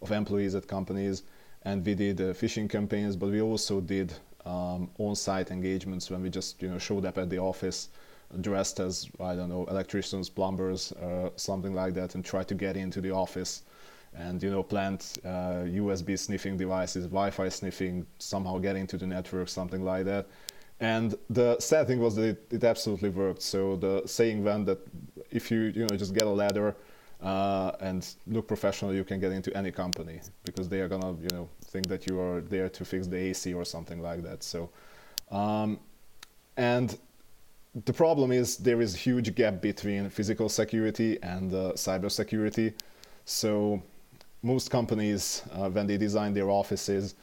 of 0.00 0.10
employees 0.10 0.54
at 0.54 0.66
companies, 0.66 1.22
and 1.62 1.84
we 1.86 1.94
did 1.94 2.18
phishing 2.18 2.68
campaigns, 2.68 3.16
but 3.16 3.30
we 3.30 3.40
also 3.40 3.80
did 3.80 4.12
um, 4.44 4.90
on-site 4.98 5.50
engagements 5.50 6.10
when 6.10 6.22
we 6.22 6.28
just 6.30 6.60
you 6.62 6.68
know 6.68 6.78
showed 6.78 7.04
up 7.04 7.18
at 7.18 7.30
the 7.30 7.38
office 7.38 7.88
dressed 8.40 8.80
as 8.80 9.08
I 9.20 9.34
don't 9.34 9.48
know 9.48 9.66
electricians, 9.66 10.28
plumbers, 10.30 10.92
uh, 10.92 11.30
something 11.36 11.74
like 11.74 11.94
that, 11.94 12.14
and 12.14 12.24
tried 12.24 12.48
to 12.48 12.54
get 12.54 12.76
into 12.76 13.00
the 13.00 13.10
office 13.10 13.62
and 14.14 14.42
you 14.42 14.50
know 14.50 14.62
plant 14.62 15.18
uh, 15.24 15.64
USB 15.64 16.18
sniffing 16.18 16.56
devices, 16.56 17.04
Wi-Fi 17.04 17.48
sniffing, 17.48 18.06
somehow 18.18 18.58
get 18.58 18.76
into 18.76 18.96
the 18.96 19.06
network, 19.06 19.48
something 19.48 19.84
like 19.84 20.04
that. 20.06 20.26
And 20.82 21.14
the 21.30 21.60
sad 21.60 21.86
thing 21.86 22.00
was 22.00 22.16
that 22.16 22.24
it, 22.24 22.46
it 22.50 22.64
absolutely 22.64 23.10
worked. 23.10 23.40
So 23.40 23.76
the 23.76 24.02
saying 24.04 24.42
went 24.42 24.66
that 24.66 24.80
if 25.30 25.48
you 25.48 25.60
you 25.76 25.86
know 25.86 25.96
just 25.96 26.12
get 26.12 26.24
a 26.24 26.30
ladder 26.30 26.74
uh, 27.22 27.70
and 27.80 28.04
look 28.26 28.48
professional, 28.48 28.92
you 28.92 29.04
can 29.04 29.20
get 29.20 29.30
into 29.30 29.56
any 29.56 29.70
company 29.70 30.20
because 30.44 30.68
they 30.68 30.80
are 30.80 30.88
gonna 30.88 31.12
you 31.22 31.28
know 31.32 31.48
think 31.66 31.86
that 31.86 32.08
you 32.08 32.18
are 32.18 32.40
there 32.40 32.68
to 32.68 32.84
fix 32.84 33.06
the 33.06 33.16
AC 33.16 33.54
or 33.54 33.64
something 33.64 34.02
like 34.02 34.24
that. 34.24 34.42
So, 34.42 34.70
um, 35.30 35.78
and 36.56 36.98
the 37.84 37.92
problem 37.92 38.32
is 38.32 38.56
there 38.56 38.80
is 38.80 38.96
a 38.96 38.98
huge 38.98 39.32
gap 39.36 39.62
between 39.62 40.10
physical 40.10 40.48
security 40.48 41.16
and 41.22 41.54
uh, 41.54 41.72
cyber 41.74 42.10
security. 42.10 42.74
So 43.24 43.80
most 44.42 44.68
companies, 44.72 45.44
uh, 45.52 45.70
when 45.70 45.86
they 45.86 45.96
design 45.96 46.34
their 46.34 46.50
offices, 46.50 47.14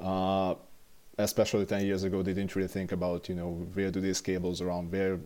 uh, 0.00 0.54
especially 1.18 1.66
10 1.66 1.84
years 1.84 2.04
ago 2.04 2.22
they 2.22 2.32
didn't 2.32 2.54
really 2.56 2.68
think 2.68 2.92
about 2.92 3.28
you 3.28 3.34
know 3.34 3.66
where 3.74 3.90
do 3.90 4.00
these 4.00 4.20
cables 4.20 4.60
around 4.60 4.90
where 4.90 5.18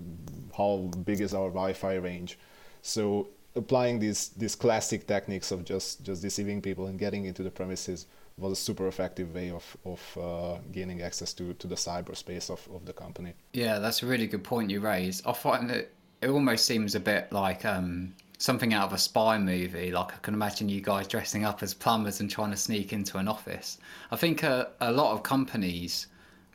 how 0.56 0.90
big 1.04 1.20
is 1.20 1.34
our 1.34 1.48
wi-fi 1.48 1.94
range. 1.94 2.38
So 2.82 3.28
applying 3.54 3.98
these 3.98 4.28
these 4.30 4.54
classic 4.54 5.06
techniques 5.06 5.50
of 5.50 5.64
just 5.64 6.02
just 6.02 6.22
deceiving 6.22 6.60
people 6.60 6.86
and 6.86 6.98
getting 6.98 7.24
into 7.24 7.42
the 7.42 7.50
premises 7.50 8.06
was 8.38 8.52
a 8.52 8.56
super 8.56 8.86
effective 8.86 9.34
way 9.34 9.50
of 9.50 9.76
of 9.84 10.18
uh, 10.20 10.58
gaining 10.72 11.02
access 11.02 11.32
to 11.34 11.54
to 11.54 11.66
the 11.66 11.74
cyberspace 11.74 12.50
of, 12.50 12.66
of 12.74 12.84
the 12.84 12.92
company. 12.92 13.34
Yeah 13.52 13.78
that's 13.78 14.02
a 14.02 14.06
really 14.06 14.26
good 14.26 14.44
point 14.44 14.70
you 14.70 14.80
raised. 14.80 15.26
I 15.26 15.32
find 15.32 15.70
that 15.70 15.90
it 16.22 16.30
almost 16.30 16.64
seems 16.64 16.94
a 16.94 17.00
bit 17.00 17.32
like 17.32 17.64
um 17.64 18.14
something 18.38 18.74
out 18.74 18.86
of 18.86 18.92
a 18.92 18.98
spy 18.98 19.38
movie. 19.38 19.90
Like 19.90 20.12
I 20.14 20.18
can 20.18 20.34
imagine 20.34 20.68
you 20.68 20.80
guys 20.80 21.08
dressing 21.08 21.44
up 21.44 21.62
as 21.62 21.74
plumbers 21.74 22.20
and 22.20 22.30
trying 22.30 22.50
to 22.50 22.56
sneak 22.56 22.92
into 22.92 23.18
an 23.18 23.28
office. 23.28 23.78
I 24.10 24.16
think 24.16 24.42
a, 24.42 24.70
a 24.80 24.92
lot 24.92 25.12
of 25.12 25.22
companies, 25.22 26.06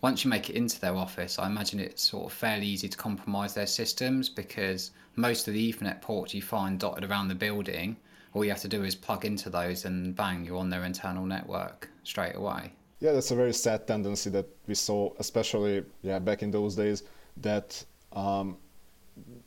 once 0.01 0.23
you 0.23 0.29
make 0.29 0.49
it 0.49 0.55
into 0.55 0.79
their 0.79 0.95
office, 0.95 1.39
I 1.39 1.47
imagine 1.47 1.79
it's 1.79 2.03
sort 2.03 2.25
of 2.25 2.33
fairly 2.33 2.67
easy 2.67 2.87
to 2.87 2.97
compromise 2.97 3.53
their 3.53 3.67
systems 3.67 4.29
because 4.29 4.91
most 5.15 5.47
of 5.47 5.53
the 5.53 5.73
Ethernet 5.73 6.01
ports 6.01 6.33
you 6.33 6.41
find 6.41 6.79
dotted 6.79 7.09
around 7.09 7.27
the 7.27 7.35
building, 7.35 7.97
all 8.33 8.45
you 8.45 8.51
have 8.51 8.61
to 8.61 8.67
do 8.67 8.83
is 8.83 8.95
plug 8.95 9.25
into 9.25 9.49
those 9.49 9.85
and 9.85 10.15
bang, 10.15 10.45
you're 10.45 10.57
on 10.57 10.69
their 10.69 10.85
internal 10.85 11.25
network 11.25 11.89
straight 12.03 12.35
away. 12.35 12.71
Yeah, 12.99 13.13
that's 13.13 13.31
a 13.31 13.35
very 13.35 13.53
sad 13.53 13.87
tendency 13.87 14.29
that 14.29 14.47
we 14.67 14.75
saw, 14.75 15.11
especially 15.17 15.83
yeah 16.03 16.19
back 16.19 16.43
in 16.43 16.51
those 16.51 16.75
days. 16.75 17.03
That 17.37 17.83
um, 18.13 18.57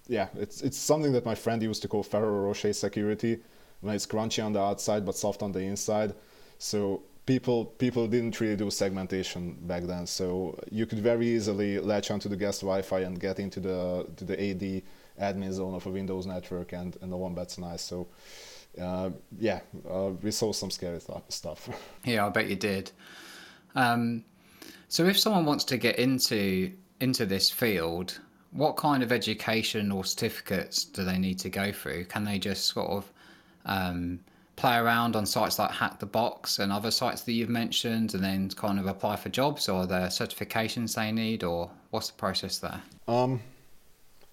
yeah, 0.09 0.29
it's 0.35 0.63
it's 0.63 0.79
something 0.79 1.13
that 1.13 1.25
my 1.25 1.35
friend 1.35 1.63
used 1.63 1.83
to 1.83 1.89
call 1.89 2.03
Ferrero 2.03 2.47
Rocher 2.47 2.73
security, 2.73 3.41
when 3.81 3.95
it's 3.95 4.07
crunchy 4.07 4.45
on 4.45 4.53
the 4.53 4.61
outside 4.61 5.05
but 5.05 5.17
soft 5.17 5.43
on 5.43 5.53
the 5.53 5.61
inside. 5.61 6.15
So 6.59 7.03
people 7.27 7.65
people 7.65 8.07
didn't 8.07 8.41
really 8.41 8.57
do 8.57 8.71
segmentation 8.71 9.57
back 9.63 9.85
then. 9.85 10.07
So 10.07 10.59
you 10.71 10.87
could 10.87 10.99
very 10.99 11.29
easily 11.29 11.79
latch 11.79 12.11
onto 12.11 12.29
the 12.29 12.37
guest 12.37 12.61
Wi-Fi 12.61 13.01
and 13.01 13.19
get 13.19 13.39
into 13.39 13.61
the 13.61 14.07
to 14.17 14.25
the 14.25 14.51
AD 14.51 14.83
admin 15.21 15.53
zone 15.53 15.75
of 15.75 15.87
a 15.87 15.91
Windows 15.91 16.27
network, 16.27 16.73
and, 16.73 16.97
and 17.01 17.11
no 17.11 17.17
one 17.17 17.35
bets 17.35 17.59
an 17.59 17.65
eye. 17.65 17.77
So 17.77 18.09
uh, 18.81 19.11
yeah, 19.39 19.61
uh, 19.89 20.11
we 20.23 20.31
saw 20.31 20.53
some 20.53 20.71
scary 20.71 21.01
th- 21.01 21.19
stuff. 21.29 21.69
Yeah, 22.05 22.27
I 22.27 22.29
bet 22.29 22.49
you 22.49 22.57
did. 22.57 22.91
Um, 23.75 24.25
so 24.89 25.07
if 25.07 25.19
someone 25.19 25.47
wants 25.47 25.65
to 25.65 25.77
get 25.77 25.99
into 25.99 26.73
into 27.01 27.27
this 27.27 27.51
field, 27.51 28.21
what 28.55 28.77
kind 28.77 29.03
of 29.03 29.11
education 29.11 29.91
or 29.91 30.05
certificates 30.05 30.85
do 30.85 31.05
they 31.05 31.19
need 31.19 31.39
to 31.41 31.51
go 31.51 31.73
through? 31.73 32.05
Can 32.05 32.25
they 32.25 32.39
just 32.39 32.67
sort 32.67 32.89
of 32.89 33.13
um, 33.67 34.21
play 34.55 34.77
around 34.77 35.17
on 35.17 35.27
sites 35.27 35.59
like 35.59 35.73
Hack 35.73 35.99
the 35.99 36.07
Box 36.07 36.61
and 36.61 36.71
other 36.71 36.93
sites 36.93 37.23
that 37.23 37.33
you've 37.33 37.49
mentioned, 37.49 38.15
and 38.15 38.23
then 38.23 38.49
kind 38.51 38.79
of 38.79 38.87
apply 38.87 39.17
for 39.17 39.29
jobs, 39.29 39.69
or 39.69 39.87
there 39.87 40.07
certifications 40.07 40.95
they 40.95 41.11
need, 41.11 41.43
or 41.43 41.69
what's 41.91 42.11
the 42.11 42.17
process 42.17 42.59
there? 42.59 42.81
Um, 43.09 43.41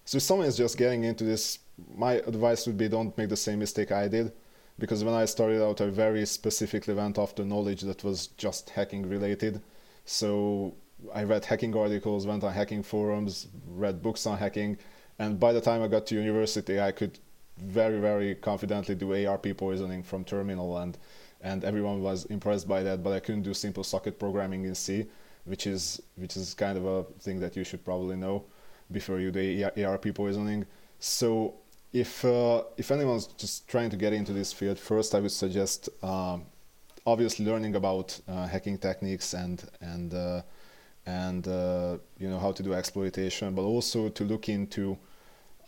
so 0.04 0.20
someone 0.20 0.46
is 0.46 0.56
just 0.56 0.78
getting 0.78 1.02
into 1.02 1.24
this, 1.24 1.58
my 1.96 2.14
advice 2.14 2.66
would 2.66 2.78
be 2.78 2.88
don't 2.88 3.16
make 3.18 3.28
the 3.28 3.36
same 3.36 3.58
mistake 3.58 3.90
I 3.90 4.06
did, 4.06 4.32
because 4.78 5.02
when 5.02 5.14
I 5.14 5.24
started 5.24 5.60
out, 5.64 5.80
I 5.80 5.86
very 5.86 6.24
specifically 6.26 6.94
went 6.94 7.18
after 7.18 7.44
knowledge 7.44 7.82
that 7.82 8.04
was 8.04 8.28
just 8.38 8.70
hacking 8.70 9.08
related. 9.08 9.60
So 10.04 10.74
I 11.14 11.24
read 11.24 11.44
hacking 11.44 11.76
articles, 11.76 12.26
went 12.26 12.44
on 12.44 12.52
hacking 12.52 12.82
forums, 12.82 13.48
read 13.68 14.02
books 14.02 14.26
on 14.26 14.38
hacking, 14.38 14.78
and 15.18 15.38
by 15.38 15.52
the 15.52 15.60
time 15.60 15.82
I 15.82 15.88
got 15.88 16.06
to 16.06 16.14
university, 16.14 16.80
I 16.80 16.92
could 16.92 17.18
very, 17.58 18.00
very 18.00 18.34
confidently 18.34 18.94
do 18.94 19.26
ARP 19.26 19.56
poisoning 19.56 20.02
from 20.02 20.24
terminal, 20.24 20.78
and 20.78 20.98
and 21.40 21.64
everyone 21.64 22.02
was 22.02 22.24
impressed 22.26 22.68
by 22.68 22.82
that. 22.82 23.02
But 23.02 23.12
I 23.12 23.20
couldn't 23.20 23.42
do 23.42 23.54
simple 23.54 23.84
socket 23.84 24.18
programming 24.18 24.64
in 24.64 24.74
C, 24.74 25.06
which 25.44 25.66
is 25.66 26.00
which 26.16 26.36
is 26.36 26.54
kind 26.54 26.78
of 26.78 26.84
a 26.84 27.04
thing 27.20 27.40
that 27.40 27.56
you 27.56 27.64
should 27.64 27.84
probably 27.84 28.16
know 28.16 28.44
before 28.90 29.18
you 29.20 29.30
do 29.30 29.68
ARP 29.84 30.14
poisoning. 30.14 30.66
So 30.98 31.54
if 31.92 32.24
uh, 32.24 32.62
if 32.76 32.90
anyone's 32.90 33.26
just 33.26 33.68
trying 33.68 33.90
to 33.90 33.96
get 33.96 34.12
into 34.12 34.32
this 34.32 34.52
field, 34.52 34.78
first 34.78 35.14
I 35.14 35.20
would 35.20 35.32
suggest 35.32 35.88
um, 36.02 36.46
obviously 37.06 37.44
learning 37.44 37.74
about 37.74 38.18
uh, 38.28 38.46
hacking 38.46 38.78
techniques 38.78 39.34
and 39.34 39.62
and 39.80 40.14
uh, 40.14 40.42
and 41.06 41.46
uh, 41.48 41.98
you 42.18 42.28
know 42.28 42.38
how 42.38 42.52
to 42.52 42.62
do 42.62 42.74
exploitation, 42.74 43.54
but 43.54 43.62
also 43.62 44.08
to 44.08 44.24
look 44.24 44.48
into 44.48 44.98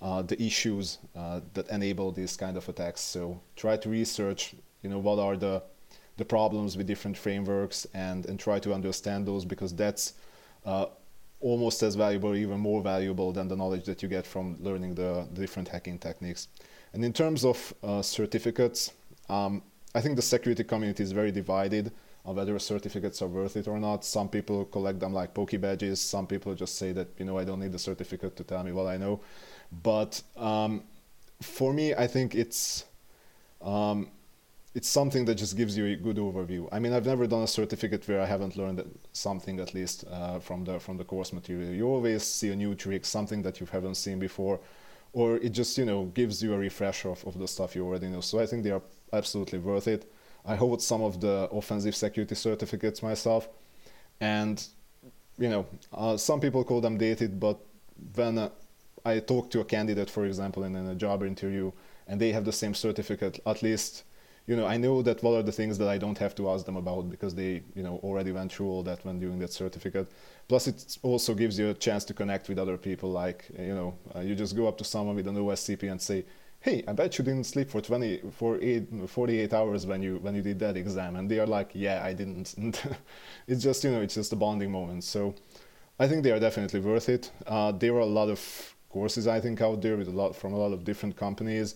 uh, 0.01 0.23
the 0.23 0.41
issues 0.43 0.99
uh, 1.17 1.41
that 1.55 1.69
enable 1.69 2.13
these 2.13 2.37
kind 2.37 2.57
of 2.57 2.69
attacks. 2.69 3.01
So 3.01 3.41
try 3.57 3.77
to 3.77 3.89
research, 3.89 4.55
you 4.83 4.91
know, 4.91 4.99
what 4.99 5.19
are 5.19 5.37
the 5.37 5.63
the 6.17 6.25
problems 6.25 6.77
with 6.77 6.87
different 6.87 7.17
frameworks, 7.17 7.87
and 7.95 8.27
and 8.27 8.39
try 8.39 8.59
to 8.61 8.73
understand 8.73 9.27
those 9.27 9.45
because 9.45 9.75
that's 9.75 10.15
uh, 10.65 10.87
almost 11.41 11.83
as 11.83 11.95
valuable, 11.95 12.35
even 12.35 12.59
more 12.59 12.83
valuable 12.83 13.33
than 13.33 13.49
the 13.49 13.57
knowledge 13.57 13.85
that 13.85 14.03
you 14.03 14.09
get 14.09 14.27
from 14.27 14.57
learning 14.61 14.95
the, 14.95 15.27
the 15.33 15.41
different 15.43 15.69
hacking 15.69 15.99
techniques. 15.99 16.49
And 16.95 17.05
in 17.05 17.13
terms 17.13 17.45
of 17.45 17.75
uh, 17.83 18.01
certificates, 18.01 18.93
um, 19.29 19.63
I 19.95 20.01
think 20.01 20.17
the 20.17 20.23
security 20.23 20.65
community 20.65 21.03
is 21.03 21.13
very 21.13 21.31
divided 21.31 21.93
whether 22.33 22.59
certificates 22.59 23.21
are 23.23 23.29
worth 23.29 23.57
it 23.57 23.69
or 23.69 23.79
not. 23.79 24.05
Some 24.05 24.29
people 24.29 24.65
collect 24.65 24.99
them 25.01 25.13
like 25.13 25.35
Poke 25.35 25.61
badges. 25.61 26.01
Some 26.01 26.27
people 26.27 26.55
just 26.55 26.77
say 26.77 26.93
that 26.93 27.09
you 27.19 27.25
know 27.25 27.39
I 27.39 27.45
don't 27.45 27.61
need 27.61 27.73
the 27.73 27.79
certificate 27.79 28.37
to 28.37 28.45
tell 28.45 28.65
me 28.65 28.73
what 28.73 28.87
I 28.87 28.97
know. 28.97 29.21
But 29.83 30.23
um, 30.37 30.85
for 31.43 31.73
me, 31.73 31.95
I 31.95 32.07
think 32.07 32.35
it's 32.35 32.85
um, 33.63 34.11
it's 34.75 34.89
something 34.89 35.25
that 35.27 35.37
just 35.37 35.57
gives 35.57 35.77
you 35.77 35.87
a 35.87 35.97
good 35.97 36.17
overview. 36.17 36.69
I 36.73 36.81
mean, 36.81 36.93
I've 36.93 37.07
never 37.07 37.27
done 37.27 37.43
a 37.43 37.47
certificate 37.47 38.09
where 38.09 38.21
I 38.21 38.27
haven't 38.27 38.57
learned 38.57 38.83
something 39.13 39.61
at 39.61 39.73
least 39.73 40.05
uh, 40.11 40.41
from 40.41 40.65
the 40.65 40.81
from 40.81 40.97
the 40.97 41.05
course 41.05 41.33
material. 41.33 41.73
You 41.73 41.87
always 41.87 42.25
see 42.25 42.51
a 42.51 42.57
new 42.57 42.75
trick, 42.75 43.05
something 43.05 43.43
that 43.43 43.61
you 43.61 43.67
haven't 43.71 43.97
seen 43.97 44.19
before, 44.19 44.61
or 45.13 45.37
it 45.37 45.51
just 45.51 45.79
you 45.79 45.85
know 45.85 46.07
gives 46.07 46.43
you 46.43 46.55
a 46.55 46.59
refresher 46.59 47.11
of, 47.11 47.25
of 47.27 47.39
the 47.39 47.47
stuff 47.49 47.77
you 47.77 47.85
already 47.87 48.09
know. 48.09 48.21
So 48.21 48.41
I 48.41 48.47
think 48.47 48.65
they 48.65 48.71
are 48.73 48.83
absolutely 49.13 49.59
worth 49.59 49.89
it. 49.89 50.11
I 50.45 50.57
hold 50.57 50.83
some 50.83 51.03
of 51.03 51.21
the 51.21 51.49
offensive 51.53 51.97
security 51.97 52.35
certificates 52.35 53.03
myself, 53.03 53.49
and 54.21 54.65
you 55.39 55.49
know, 55.49 55.67
uh, 55.93 56.17
some 56.17 56.41
people 56.41 56.65
call 56.65 56.81
them 56.81 56.97
dated, 56.99 57.41
but 57.41 57.59
when 58.15 58.39
uh, 58.39 58.51
I 59.05 59.21
talk 59.21 59.51
to 59.51 59.61
a 59.61 59.65
candidate, 59.65 60.11
for 60.11 60.25
example, 60.25 60.65
in, 60.65 60.77
in 60.77 60.87
a 60.87 60.95
job 60.95 61.23
interview, 61.23 61.73
and 62.07 62.21
they 62.21 62.33
have 62.33 62.45
the 62.45 62.53
same 62.53 62.75
certificate, 62.75 63.41
at 63.47 63.63
least 63.63 64.05
you 64.47 64.57
know, 64.57 64.67
I 64.67 64.77
know 64.77 65.01
that 65.03 65.23
what 65.23 65.35
are 65.35 65.43
the 65.43 65.53
things 65.53 65.79
that 65.79 65.89
I 65.89 65.97
don't 65.97 66.19
have 66.19 66.35
to 66.35 66.51
ask 66.51 66.67
them 66.67 66.77
about 66.77 67.09
because 67.09 67.35
they, 67.35 67.63
you 67.75 67.83
know, 67.83 67.99
already 68.03 68.31
went 68.31 68.53
through 68.53 68.69
all 68.69 68.83
that 68.83 69.05
when 69.05 69.19
doing 69.19 69.39
that 69.39 69.53
certificate. 69.53 70.11
Plus, 70.49 70.67
it 70.67 70.99
also 71.03 71.35
gives 71.35 71.59
you 71.59 71.71
a 71.71 71.75
chance 71.75 72.05
to 72.05 72.15
connect 72.15 72.51
with 72.51 72.59
other 72.59 72.77
people. 72.77 73.11
Like, 73.11 73.47
you 73.59 73.75
know, 73.75 73.95
uh, 74.15 74.21
you 74.21 74.35
just 74.35 74.55
go 74.55 74.69
up 74.69 74.77
to 74.79 74.85
someone 74.85 75.17
with 75.17 75.27
an 75.29 75.37
OSCP 75.37 75.91
and 75.91 76.01
say, 76.01 76.27
hey, 76.65 76.83
I 76.89 76.95
bet 76.95 77.19
you 77.19 77.25
didn't 77.25 77.45
sleep 77.45 77.69
for 77.69 77.83
20, 77.83 78.23
for 78.31 78.59
eight, 78.63 78.89
48 79.07 79.53
hours 79.53 79.85
when 79.85 80.03
you 80.03 80.17
when 80.17 80.35
you 80.35 80.41
did 80.41 80.59
that 80.61 80.79
exam, 80.79 81.17
and 81.17 81.31
they 81.31 81.39
are 81.39 81.47
like, 81.47 81.71
yeah, 81.75 82.03
I 82.03 82.15
didn't. 82.15 82.55
It's 83.47 83.63
just 83.63 83.85
you 83.85 83.91
know, 83.91 84.01
it's 84.01 84.15
just 84.15 84.33
a 84.33 84.37
bonding 84.37 84.73
moment. 84.73 85.05
So 85.05 85.35
I 86.01 86.09
think 86.09 86.25
they 86.25 86.33
are 86.33 86.41
definitely 86.41 86.81
worth 86.81 87.11
it. 87.11 87.31
Uh, 87.47 87.73
there 87.73 87.95
are 87.97 88.07
a 88.11 88.15
lot 88.21 88.31
of 88.31 88.41
courses 88.89 89.27
I 89.27 89.41
think 89.41 89.61
out 89.61 89.83
there 89.83 89.97
with 89.99 90.09
a 90.09 90.17
lot 90.23 90.35
from 90.35 90.55
a 90.55 90.57
lot 90.57 90.73
of 90.73 90.85
different 90.85 91.17
companies. 91.17 91.75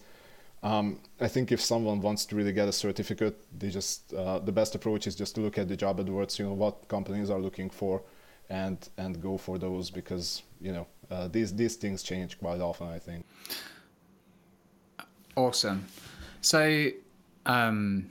Um, 0.62 1.00
I 1.20 1.28
think 1.28 1.52
if 1.52 1.60
someone 1.60 2.00
wants 2.00 2.24
to 2.26 2.36
really 2.36 2.52
get 2.52 2.66
a 2.66 2.72
certificate, 2.72 3.36
they 3.60 3.68
just 3.68 4.14
uh, 4.14 4.38
the 4.38 4.52
best 4.52 4.74
approach 4.74 5.06
is 5.06 5.14
just 5.14 5.34
to 5.34 5.42
look 5.42 5.58
at 5.58 5.68
the 5.68 5.76
job 5.76 6.00
adverts. 6.00 6.38
You 6.38 6.46
know 6.46 6.54
what 6.54 6.88
companies 6.88 7.28
are 7.28 7.40
looking 7.40 7.68
for, 7.68 8.02
and 8.48 8.78
and 8.96 9.20
go 9.20 9.36
for 9.36 9.58
those 9.58 9.90
because 9.90 10.42
you 10.62 10.72
know 10.72 10.86
uh, 11.10 11.28
these 11.28 11.54
these 11.54 11.76
things 11.76 12.02
change 12.02 12.38
quite 12.38 12.62
often. 12.62 12.88
I 12.88 12.98
think. 12.98 13.26
Awesome. 15.38 15.86
So, 16.40 16.88
um, 17.46 18.10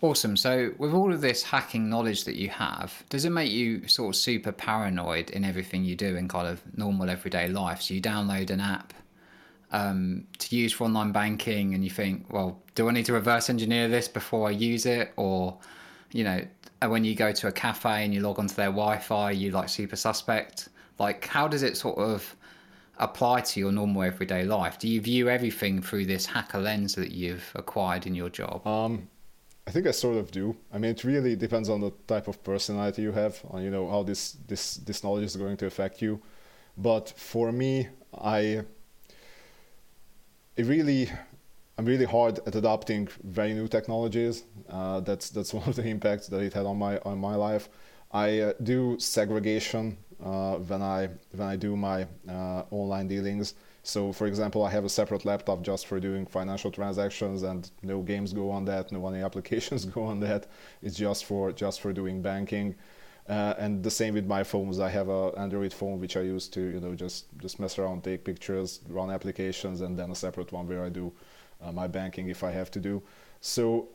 awesome. 0.00 0.36
So, 0.36 0.70
with 0.78 0.94
all 0.94 1.12
of 1.12 1.20
this 1.20 1.42
hacking 1.42 1.90
knowledge 1.90 2.22
that 2.26 2.36
you 2.36 2.48
have, 2.50 3.02
does 3.08 3.24
it 3.24 3.30
make 3.30 3.50
you 3.50 3.88
sort 3.88 4.10
of 4.10 4.16
super 4.16 4.52
paranoid 4.52 5.30
in 5.30 5.44
everything 5.44 5.82
you 5.82 5.96
do 5.96 6.14
in 6.14 6.28
kind 6.28 6.46
of 6.46 6.62
normal 6.78 7.10
everyday 7.10 7.48
life? 7.48 7.82
So, 7.82 7.94
you 7.94 8.00
download 8.00 8.50
an 8.50 8.60
app 8.60 8.94
um, 9.72 10.28
to 10.38 10.54
use 10.54 10.72
for 10.72 10.84
online 10.84 11.10
banking, 11.10 11.74
and 11.74 11.82
you 11.82 11.90
think, 11.90 12.32
well, 12.32 12.62
do 12.76 12.88
I 12.88 12.92
need 12.92 13.06
to 13.06 13.12
reverse 13.12 13.50
engineer 13.50 13.88
this 13.88 14.06
before 14.06 14.46
I 14.46 14.52
use 14.52 14.86
it? 14.86 15.12
Or, 15.16 15.58
you 16.12 16.22
know, 16.22 16.40
when 16.86 17.02
you 17.02 17.16
go 17.16 17.32
to 17.32 17.48
a 17.48 17.52
cafe 17.52 18.04
and 18.04 18.14
you 18.14 18.20
log 18.20 18.38
onto 18.38 18.54
their 18.54 18.66
Wi 18.66 18.98
Fi, 18.98 19.32
you 19.32 19.50
like 19.50 19.68
super 19.68 19.96
suspect? 19.96 20.68
Like, 21.00 21.26
how 21.26 21.48
does 21.48 21.64
it 21.64 21.76
sort 21.76 21.98
of 21.98 22.36
apply 22.98 23.40
to 23.42 23.60
your 23.60 23.72
normal 23.72 24.02
everyday 24.02 24.44
life? 24.44 24.78
Do 24.78 24.88
you 24.88 25.00
view 25.00 25.28
everything 25.28 25.82
through 25.82 26.06
this 26.06 26.26
hacker 26.26 26.58
lens 26.58 26.94
that 26.96 27.12
you've 27.12 27.50
acquired 27.54 28.06
in 28.06 28.14
your 28.14 28.28
job? 28.28 28.66
Um, 28.66 29.08
I 29.66 29.70
think 29.70 29.86
I 29.86 29.90
sort 29.90 30.16
of 30.16 30.30
do. 30.30 30.56
I 30.72 30.78
mean, 30.78 30.92
it 30.92 31.04
really 31.04 31.36
depends 31.36 31.68
on 31.68 31.80
the 31.80 31.92
type 32.06 32.26
of 32.26 32.42
personality 32.42 33.02
you 33.02 33.12
have, 33.12 33.40
on 33.50 33.62
you 33.62 33.70
know 33.70 33.88
how 33.88 34.02
this 34.02 34.32
this 34.46 34.76
this 34.76 35.04
knowledge 35.04 35.24
is 35.24 35.36
going 35.36 35.56
to 35.58 35.66
affect 35.66 36.00
you. 36.00 36.20
But 36.76 37.12
for 37.16 37.52
me, 37.52 37.88
I 38.16 38.62
it 40.56 40.66
really 40.66 41.10
I'm 41.76 41.84
really 41.84 42.06
hard 42.06 42.40
at 42.46 42.54
adopting 42.54 43.08
very 43.22 43.52
new 43.52 43.68
technologies. 43.68 44.44
Uh, 44.68 45.00
that's 45.00 45.30
that's 45.30 45.54
one 45.58 45.68
of 45.68 45.76
the 45.76 45.86
impacts 45.86 46.26
that 46.28 46.40
it 46.40 46.52
had 46.54 46.66
on 46.66 46.78
my 46.78 46.98
on 47.00 47.18
my 47.18 47.34
life. 47.34 47.68
I 48.10 48.40
uh, 48.40 48.52
do 48.62 48.98
segregation 48.98 49.98
when 50.18 50.82
I 50.82 51.08
when 51.32 51.48
I 51.48 51.56
do 51.56 51.76
my 51.76 52.06
uh, 52.28 52.64
online 52.70 53.08
dealings. 53.08 53.54
So, 53.82 54.12
for 54.12 54.26
example, 54.26 54.64
I 54.64 54.70
have 54.70 54.84
a 54.84 54.88
separate 54.88 55.24
laptop 55.24 55.62
just 55.62 55.86
for 55.86 55.98
doing 55.98 56.26
financial 56.26 56.70
transactions, 56.70 57.42
and 57.42 57.70
no 57.82 58.02
games 58.02 58.32
go 58.32 58.50
on 58.50 58.64
that, 58.66 58.92
no 58.92 59.06
any 59.08 59.22
applications 59.28 59.84
go 59.84 60.04
on 60.04 60.20
that. 60.20 60.46
It's 60.82 60.96
just 60.96 61.24
for 61.24 61.52
just 61.52 61.80
for 61.80 61.92
doing 61.92 62.20
banking. 62.22 62.74
Uh, 63.28 63.54
and 63.58 63.82
the 63.82 63.90
same 63.90 64.14
with 64.14 64.26
my 64.26 64.42
phones. 64.42 64.80
I 64.80 64.88
have 64.88 65.08
a 65.10 65.32
Android 65.36 65.72
phone 65.72 66.00
which 66.00 66.16
I 66.16 66.22
use 66.22 66.48
to 66.48 66.60
you 66.60 66.80
know 66.80 66.94
just 66.94 67.26
just 67.38 67.60
mess 67.60 67.78
around, 67.78 68.04
take 68.04 68.24
pictures, 68.24 68.80
run 68.88 69.10
applications, 69.10 69.80
and 69.82 69.98
then 69.98 70.10
a 70.10 70.14
separate 70.14 70.50
one 70.52 70.66
where 70.66 70.84
I 70.84 70.88
do 70.88 71.12
uh, 71.62 71.72
my 71.72 71.86
banking 71.86 72.28
if 72.28 72.42
I 72.42 72.50
have 72.50 72.70
to 72.72 72.80
do. 72.80 73.02
So, 73.40 73.88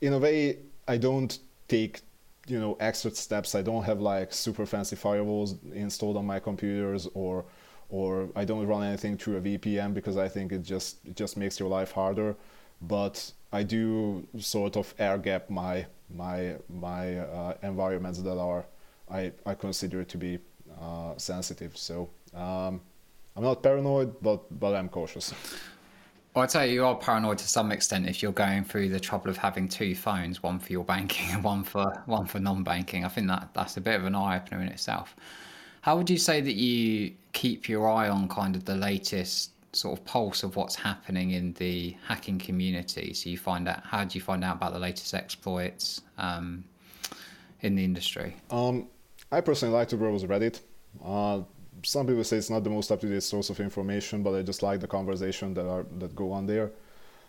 in 0.00 0.12
a 0.12 0.18
way, 0.18 0.58
I 0.86 0.96
don't 0.96 1.38
take 1.68 2.00
you 2.48 2.60
know 2.60 2.76
extra 2.80 3.10
steps. 3.10 3.54
I 3.54 3.62
don't 3.62 3.84
have 3.84 4.00
like 4.00 4.32
super 4.32 4.66
fancy 4.66 4.96
firewalls 4.96 5.56
installed 5.72 6.16
on 6.16 6.26
my 6.26 6.40
computers 6.40 7.08
or 7.14 7.44
or 7.90 8.28
I 8.36 8.44
don't 8.44 8.66
run 8.66 8.84
anything 8.84 9.16
through 9.16 9.36
a 9.36 9.40
VPN 9.40 9.94
because 9.94 10.16
I 10.16 10.28
think 10.28 10.52
it 10.52 10.62
just 10.62 10.98
it 11.04 11.16
just 11.16 11.36
makes 11.36 11.58
your 11.58 11.68
life 11.68 11.92
harder. 11.92 12.36
But 12.80 13.32
I 13.52 13.62
do 13.62 14.26
sort 14.38 14.76
of 14.76 14.94
air 14.98 15.18
gap 15.18 15.50
my 15.50 15.86
my 16.14 16.56
my 16.68 17.18
uh, 17.18 17.54
environments 17.62 18.20
that 18.22 18.38
are 18.38 18.64
I, 19.10 19.32
I 19.46 19.54
consider 19.54 20.04
to 20.04 20.18
be 20.18 20.38
uh, 20.80 21.16
sensitive. 21.16 21.76
So 21.76 22.10
um, 22.34 22.80
I'm 23.36 23.42
not 23.42 23.62
paranoid, 23.62 24.20
but 24.22 24.58
but 24.58 24.74
I'm 24.74 24.88
cautious. 24.88 25.32
Well, 26.38 26.44
I'd 26.44 26.52
say 26.52 26.72
you 26.72 26.84
are 26.84 26.94
paranoid 26.94 27.38
to 27.38 27.48
some 27.48 27.72
extent 27.72 28.08
if 28.08 28.22
you're 28.22 28.30
going 28.30 28.62
through 28.62 28.90
the 28.90 29.00
trouble 29.00 29.28
of 29.28 29.36
having 29.36 29.68
two 29.68 29.96
phones, 29.96 30.40
one 30.40 30.60
for 30.60 30.70
your 30.70 30.84
banking 30.84 31.32
and 31.32 31.42
one 31.52 31.64
for 31.64 32.00
one 32.06 32.26
for 32.26 32.38
non-banking. 32.38 33.04
I 33.04 33.08
think 33.08 33.26
that 33.26 33.48
that's 33.54 33.76
a 33.76 33.80
bit 33.80 33.96
of 33.96 34.04
an 34.04 34.14
eye 34.14 34.36
opener 34.36 34.60
in 34.62 34.68
itself. 34.68 35.16
How 35.80 35.96
would 35.96 36.08
you 36.08 36.16
say 36.16 36.40
that 36.40 36.54
you 36.54 37.12
keep 37.32 37.68
your 37.68 37.90
eye 37.90 38.08
on 38.08 38.28
kind 38.28 38.54
of 38.54 38.64
the 38.64 38.76
latest 38.76 39.50
sort 39.72 39.98
of 39.98 40.04
pulse 40.04 40.44
of 40.44 40.54
what's 40.54 40.76
happening 40.76 41.32
in 41.32 41.54
the 41.54 41.96
hacking 42.06 42.38
community? 42.38 43.14
So 43.14 43.30
you 43.30 43.36
find 43.36 43.66
out 43.66 43.82
how 43.82 44.04
do 44.04 44.16
you 44.16 44.22
find 44.22 44.44
out 44.44 44.58
about 44.58 44.72
the 44.72 44.78
latest 44.78 45.14
exploits 45.14 46.02
um, 46.18 46.62
in 47.62 47.74
the 47.74 47.82
industry? 47.82 48.36
Um, 48.52 48.86
I 49.32 49.40
personally 49.40 49.74
like 49.74 49.88
to 49.88 49.96
browse 49.96 50.22
Reddit. 50.22 50.60
Uh, 51.04 51.40
some 51.82 52.06
people 52.06 52.24
say 52.24 52.36
it's 52.36 52.50
not 52.50 52.64
the 52.64 52.70
most 52.70 52.90
up-to-date 52.90 53.22
source 53.22 53.50
of 53.50 53.60
information, 53.60 54.22
but 54.22 54.34
I 54.34 54.42
just 54.42 54.62
like 54.62 54.80
the 54.80 54.86
conversation 54.86 55.54
that 55.54 55.66
are 55.66 55.84
that 55.98 56.14
go 56.14 56.32
on 56.32 56.46
there. 56.46 56.70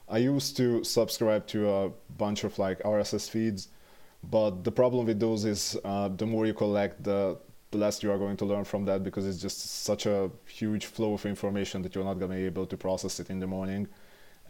I 0.07 0.17
used 0.17 0.57
to 0.57 0.83
subscribe 0.83 1.45
to 1.47 1.69
a 1.69 1.91
bunch 2.17 2.43
of 2.43 2.57
like 2.57 2.79
RSS 2.79 3.29
feeds, 3.29 3.67
but 4.23 4.63
the 4.63 4.71
problem 4.71 5.05
with 5.05 5.19
those 5.19 5.45
is 5.45 5.77
uh, 5.85 6.07
the 6.07 6.25
more 6.25 6.45
you 6.45 6.53
collect, 6.53 7.03
the 7.03 7.37
the 7.71 7.77
less 7.77 8.01
you 8.01 8.11
are 8.11 8.17
going 8.17 8.35
to 8.37 8.45
learn 8.45 8.63
from 8.63 8.83
that 8.85 9.03
because 9.03 9.27
it's 9.27 9.39
just 9.39 9.83
such 9.83 10.07
a 10.07 10.31
huge 10.47 10.85
flow 10.87 11.13
of 11.13 11.25
information 11.25 11.83
that 11.83 11.93
you're 11.93 12.03
not 12.03 12.17
going 12.17 12.31
to 12.31 12.37
be 12.37 12.45
able 12.45 12.65
to 12.65 12.75
process 12.75 13.19
it 13.19 13.29
in 13.29 13.39
the 13.39 13.45
morning. 13.45 13.87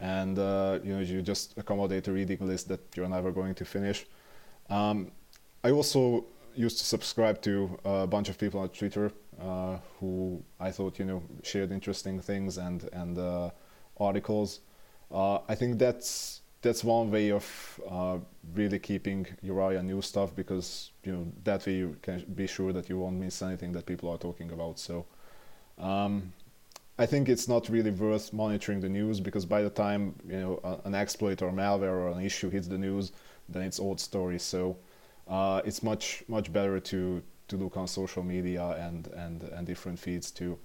And 0.00 0.38
uh, 0.38 0.78
you 0.82 0.94
know 0.94 1.00
you 1.00 1.20
just 1.20 1.58
accommodate 1.58 2.08
a 2.08 2.12
reading 2.12 2.46
list 2.46 2.68
that 2.68 2.80
you're 2.96 3.08
never 3.08 3.30
going 3.30 3.54
to 3.54 3.64
finish. 3.64 4.06
Um, 4.70 5.10
i 5.64 5.70
also 5.70 6.24
used 6.54 6.78
to 6.78 6.84
subscribe 6.84 7.40
to 7.42 7.78
a 7.84 8.06
bunch 8.06 8.28
of 8.28 8.38
people 8.38 8.60
on 8.60 8.68
twitter 8.68 9.12
uh, 9.40 9.78
who 9.98 10.42
i 10.58 10.70
thought 10.70 10.98
you 10.98 11.04
know 11.04 11.22
shared 11.42 11.72
interesting 11.72 12.20
things 12.20 12.58
and 12.58 12.88
and 12.92 13.18
uh, 13.18 13.50
articles 13.98 14.60
uh, 15.12 15.38
i 15.48 15.54
think 15.54 15.78
that's 15.78 16.40
that's 16.62 16.84
one 16.84 17.10
way 17.10 17.30
of 17.30 17.80
uh, 17.88 18.18
really 18.54 18.78
keeping 18.78 19.26
your 19.42 19.62
eye 19.62 19.76
on 19.76 19.86
new 19.86 20.02
stuff 20.02 20.34
because 20.34 20.90
you 21.04 21.12
know 21.12 21.26
that 21.44 21.64
way 21.66 21.74
you 21.74 21.96
can 22.02 22.24
be 22.34 22.46
sure 22.46 22.72
that 22.72 22.88
you 22.88 22.98
won't 22.98 23.16
miss 23.16 23.40
anything 23.42 23.72
that 23.72 23.86
people 23.86 24.10
are 24.10 24.18
talking 24.18 24.50
about. 24.52 24.78
So 24.78 25.06
um, 25.78 26.32
I 26.98 27.06
think 27.06 27.28
it's 27.30 27.48
not 27.48 27.70
really 27.70 27.90
worth 27.90 28.32
monitoring 28.32 28.80
the 28.80 28.90
news 28.90 29.20
because 29.20 29.46
by 29.46 29.62
the 29.62 29.70
time 29.70 30.14
you 30.28 30.38
know 30.38 30.80
an 30.84 30.94
exploit 30.94 31.40
or 31.40 31.50
malware 31.50 31.92
or 31.92 32.08
an 32.08 32.20
issue 32.20 32.50
hits 32.50 32.68
the 32.68 32.78
news, 32.78 33.12
then 33.48 33.62
it's 33.62 33.80
old 33.80 33.98
story. 33.98 34.38
So 34.38 34.76
uh, 35.28 35.62
it's 35.64 35.82
much 35.82 36.24
much 36.28 36.52
better 36.52 36.78
to 36.78 37.22
to 37.50 37.56
look 37.56 37.76
on 37.76 37.86
social 37.86 38.22
media 38.22 38.64
and 38.86 39.08
and 39.08 39.42
and 39.42 39.66
different 39.66 39.98
feeds 39.98 40.30
to 40.32 40.58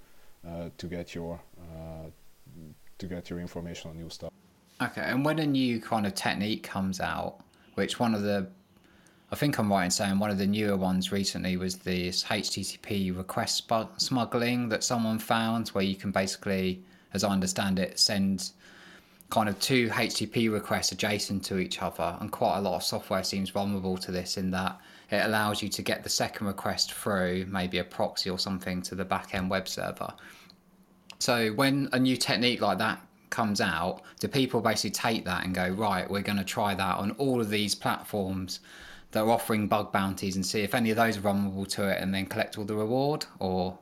uh, 0.47 0.69
to 0.77 0.87
get 0.87 1.13
your 1.13 1.39
uh, 1.59 2.09
to 2.97 3.07
get 3.07 3.29
your 3.29 3.39
information 3.39 3.91
on 3.91 3.97
new 3.97 4.09
stuff. 4.09 4.31
Okay, 4.81 5.01
and 5.01 5.23
when 5.23 5.39
a 5.39 5.45
new 5.45 5.79
kind 5.79 6.05
of 6.05 6.15
technique 6.15 6.63
comes 6.63 6.99
out, 6.99 7.39
which 7.75 7.99
one 7.99 8.13
of 8.13 8.23
the, 8.23 8.47
I 9.31 9.35
think 9.35 9.57
I'm 9.57 9.71
right 9.71 9.85
in 9.85 9.91
saying 9.91 10.19
one 10.19 10.29
of 10.29 10.37
the 10.37 10.47
newer 10.47 10.75
ones 10.75 11.13
recently 11.13 11.55
was 11.55 11.77
this 11.77 12.23
HTTP 12.25 13.15
request 13.15 13.71
smuggling 13.97 14.69
that 14.69 14.83
someone 14.83 15.17
found, 15.17 15.69
where 15.69 15.83
you 15.83 15.95
can 15.95 16.11
basically, 16.11 16.83
as 17.13 17.23
I 17.23 17.29
understand 17.29 17.79
it, 17.79 17.99
send 17.99 18.51
kind 19.29 19.47
of 19.47 19.57
two 19.59 19.87
HTTP 19.89 20.51
requests 20.51 20.91
adjacent 20.91 21.45
to 21.45 21.57
each 21.57 21.81
other, 21.81 22.17
and 22.19 22.31
quite 22.31 22.57
a 22.57 22.61
lot 22.61 22.75
of 22.75 22.83
software 22.83 23.23
seems 23.23 23.49
vulnerable 23.49 23.97
to 23.97 24.11
this 24.11 24.37
in 24.37 24.51
that 24.51 24.79
it 25.11 25.25
allows 25.25 25.61
you 25.61 25.69
to 25.69 25.81
get 25.81 26.03
the 26.03 26.09
second 26.09 26.47
request 26.47 26.93
through 26.93 27.45
maybe 27.47 27.77
a 27.79 27.83
proxy 27.83 28.29
or 28.29 28.39
something 28.39 28.81
to 28.83 28.95
the 28.95 29.05
backend 29.05 29.49
web 29.49 29.67
server. 29.67 30.13
So 31.19 31.49
when 31.53 31.89
a 31.93 31.99
new 31.99 32.17
technique 32.17 32.61
like 32.61 32.77
that 32.79 33.01
comes 33.29 33.61
out, 33.61 34.01
do 34.19 34.27
people 34.27 34.61
basically 34.61 34.91
take 34.91 35.25
that 35.25 35.45
and 35.45 35.53
go, 35.53 35.69
right, 35.69 36.09
we're 36.09 36.21
going 36.21 36.37
to 36.37 36.43
try 36.43 36.75
that 36.75 36.97
on 36.97 37.11
all 37.11 37.41
of 37.41 37.49
these 37.49 37.75
platforms 37.75 38.59
that 39.11 39.21
are 39.21 39.29
offering 39.29 39.67
bug 39.67 39.91
bounties 39.91 40.35
and 40.35 40.45
see 40.45 40.61
if 40.61 40.75
any 40.75 40.89
of 40.89 40.97
those 40.97 41.17
are 41.17 41.21
vulnerable 41.21 41.65
to 41.65 41.87
it 41.87 42.01
and 42.01 42.13
then 42.13 42.25
collect 42.25 42.57
all 42.57 42.65
the 42.65 42.75
reward? 42.75 43.25
Or 43.39 43.77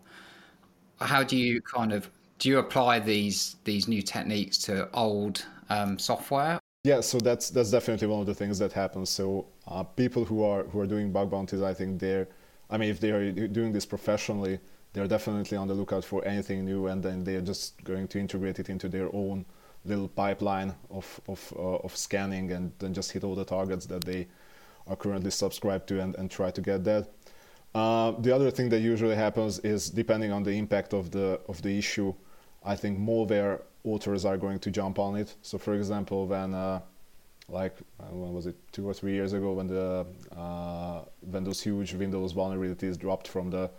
how 1.02 1.24
do 1.24 1.38
you 1.38 1.62
kind 1.62 1.92
of 1.92 2.10
do 2.40 2.50
you 2.50 2.60
apply 2.60 3.00
these 3.00 3.56
these 3.64 3.88
new 3.88 4.02
techniques 4.02 4.58
to 4.60 4.90
old 4.94 5.46
um, 5.70 5.98
software? 5.98 6.60
Yeah, 6.86 7.00
so 7.00 7.18
that's 7.18 7.50
that's 7.50 7.72
definitely 7.72 8.08
one 8.08 8.20
of 8.20 8.26
the 8.26 8.34
things 8.34 8.60
that 8.60 8.74
happens. 8.74 9.10
So 9.10 9.46
uh, 9.70 9.84
people 9.84 10.26
who 10.26 10.44
are 10.44 10.64
who 10.66 10.82
are 10.82 10.86
doing 10.86 11.14
bug 11.14 11.32
bounties, 11.32 11.62
I 11.62 11.74
think 11.74 11.98
they're, 12.02 12.28
I 12.70 12.78
mean, 12.78 12.90
if 12.90 13.00
they 13.00 13.12
are 13.12 13.32
doing 13.32 13.72
this 13.72 13.86
professionally, 13.86 14.60
they're 14.92 15.08
definitely 15.08 15.58
on 15.58 15.70
the 15.70 15.74
lookout 15.76 16.04
for 16.04 16.26
anything 16.26 16.66
new, 16.66 16.88
and 16.88 17.02
then 17.02 17.24
they're 17.24 17.40
just 17.40 17.82
going 17.86 18.10
to 18.10 18.20
integrate 18.20 18.60
it 18.60 18.70
into 18.70 18.90
their 18.90 19.08
own 19.16 19.46
little 19.86 20.10
pipeline 20.10 20.76
of 20.90 21.22
of, 21.30 21.54
uh, 21.58 21.86
of 21.86 21.96
scanning, 21.96 22.52
and 22.52 22.74
then 22.80 22.94
just 22.94 23.14
hit 23.14 23.24
all 23.24 23.36
the 23.36 23.46
targets 23.46 23.86
that 23.86 24.04
they 24.04 24.28
are 24.86 24.98
currently 24.98 25.32
subscribed 25.32 25.88
to, 25.88 26.02
and, 26.02 26.16
and 26.16 26.30
try 26.30 26.52
to 26.52 26.60
get 26.62 26.84
that. 26.84 27.08
Uh, 27.74 28.12
the 28.20 28.36
other 28.36 28.52
thing 28.52 28.68
that 28.68 28.82
usually 28.82 29.16
happens 29.16 29.60
is 29.60 29.90
depending 29.90 30.34
on 30.34 30.44
the 30.44 30.52
impact 30.52 30.94
of 30.94 31.12
the 31.12 31.40
of 31.48 31.62
the 31.62 31.78
issue, 31.78 32.14
I 32.62 32.76
think 32.76 33.00
malware 33.00 33.62
authors 33.84 34.26
are 34.26 34.38
going 34.38 34.60
to 34.60 34.72
jump 34.72 35.00
on 35.00 35.16
it. 35.16 35.36
So, 35.42 35.58
for 35.58 35.74
example, 35.74 36.28
when 36.28 36.54
uh, 36.54 36.82
like 37.50 37.76
uh, 38.00 38.06
when 38.06 38.34
was 38.34 38.46
it 38.46 38.56
two 38.72 38.88
or 38.88 38.94
three 38.94 39.14
years 39.14 39.34
ago 39.34 39.54
when 39.54 39.68
the 39.68 40.06
uh, 40.36 41.02
when 41.22 41.44
those 41.44 41.62
huge 41.62 41.94
Windows 41.94 42.34
vulnerabilities 42.34 42.98
dropped 42.98 43.28
from 43.28 43.50
the 43.50 43.70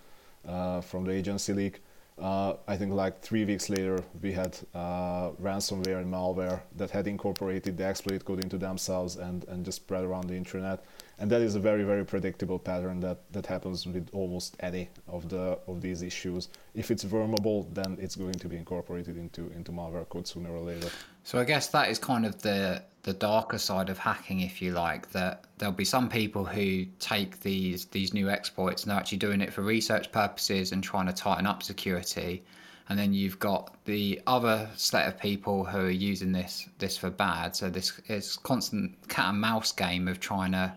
uh, 0.47 0.81
from 0.81 1.05
the 1.05 1.13
agency 1.13 1.53
leak. 1.53 1.83
Uh, 2.17 2.55
I 2.69 2.77
think 2.77 2.93
like 2.93 3.21
three 3.21 3.45
weeks 3.45 3.69
later, 3.69 3.99
we 4.23 4.33
had 4.33 4.57
uh, 4.73 5.31
ransomware 5.43 5.99
and 5.99 6.13
malware 6.13 6.61
that 6.77 6.91
had 6.91 7.09
incorporated 7.09 7.77
the 7.77 7.85
exploit 7.85 8.25
code 8.25 8.43
into 8.45 8.57
themselves 8.57 9.17
and, 9.17 9.45
and 9.49 9.65
just 9.65 9.77
spread 9.77 10.05
around 10.05 10.29
the 10.29 10.35
internet. 10.35 10.85
And 11.19 11.29
that 11.31 11.41
is 11.41 11.57
a 11.57 11.61
very, 11.61 11.83
very 11.83 12.05
predictable 12.05 12.59
pattern 12.59 13.01
that, 13.01 13.19
that 13.33 13.47
happens 13.47 13.85
with 13.87 14.09
almost 14.13 14.57
any 14.61 14.91
of 15.09 15.29
the 15.29 15.59
of 15.67 15.81
these 15.81 16.03
issues. 16.03 16.49
If 16.75 16.91
it's 16.91 17.03
vulnerable, 17.03 17.69
then 17.73 17.99
it's 18.01 18.17
going 18.17 18.35
to 18.35 18.49
be 18.49 18.57
incorporated 18.57 19.17
into 19.17 19.51
into 19.51 19.73
malware 19.73 20.09
code 20.09 20.27
sooner 20.27 20.51
or 20.51 20.61
later. 20.61 20.91
So 21.25 21.41
I 21.41 21.45
guess 21.45 21.69
that 21.69 21.89
is 21.89 21.99
kind 21.99 22.25
of 22.27 22.41
the 22.43 22.83
the 23.03 23.13
darker 23.13 23.59
side 23.59 23.91
of 23.91 23.99
hacking, 23.99 24.41
if 24.41 24.63
you 24.63 24.73
like. 24.73 25.11
That 25.13 25.45
there'll 25.59 25.75
be 25.75 25.85
some 25.85 26.09
people 26.09 26.45
who 26.45 26.85
take 26.99 27.41
these 27.41 27.87
these 27.87 28.13
new 28.13 28.29
exploits 28.29 28.83
and 28.83 28.91
they're 28.91 28.99
actually 28.99 29.19
doing 29.19 29.41
it 29.41 29.53
for 29.53 29.63
research 29.63 30.13
purposes 30.13 30.73
and 30.73 30.85
trying 30.85 31.07
to 31.07 31.13
tighten 31.13 31.47
up 31.47 31.63
security. 31.63 32.45
And 32.91 32.99
then 32.99 33.15
you've 33.15 33.39
got 33.39 33.75
the 33.87 34.21
other 34.27 34.69
set 34.77 35.09
of 35.09 35.19
people 35.19 35.65
who 35.65 35.87
are 35.87 35.91
using 35.91 36.33
this 36.33 36.69
this 36.79 36.99
for 36.99 37.11
bad. 37.11 37.57
So 37.57 37.71
this 37.71 37.99
is 38.09 38.37
constant 38.37 39.09
cat 39.09 39.31
and 39.31 39.41
mouse 39.41 39.73
game 39.73 40.09
of 40.09 40.21
trying 40.21 40.53
to 40.53 40.75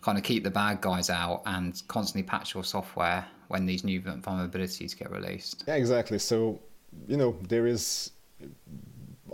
kind 0.00 0.16
of 0.16 0.22
keep 0.22 0.44
the 0.44 0.50
bad 0.50 0.80
guys 0.80 1.10
out 1.10 1.42
and 1.46 1.82
constantly 1.88 2.22
patch 2.22 2.54
your 2.54 2.62
software 2.62 3.26
when 3.48 3.66
these 3.66 3.82
new 3.82 4.00
vulnerabilities 4.00 4.96
get 4.96 5.10
released. 5.10 5.64
Yeah, 5.66 5.74
exactly. 5.74 6.20
So 6.20 6.60
you 7.08 7.16
know 7.16 7.36
there 7.48 7.66
is 7.66 8.12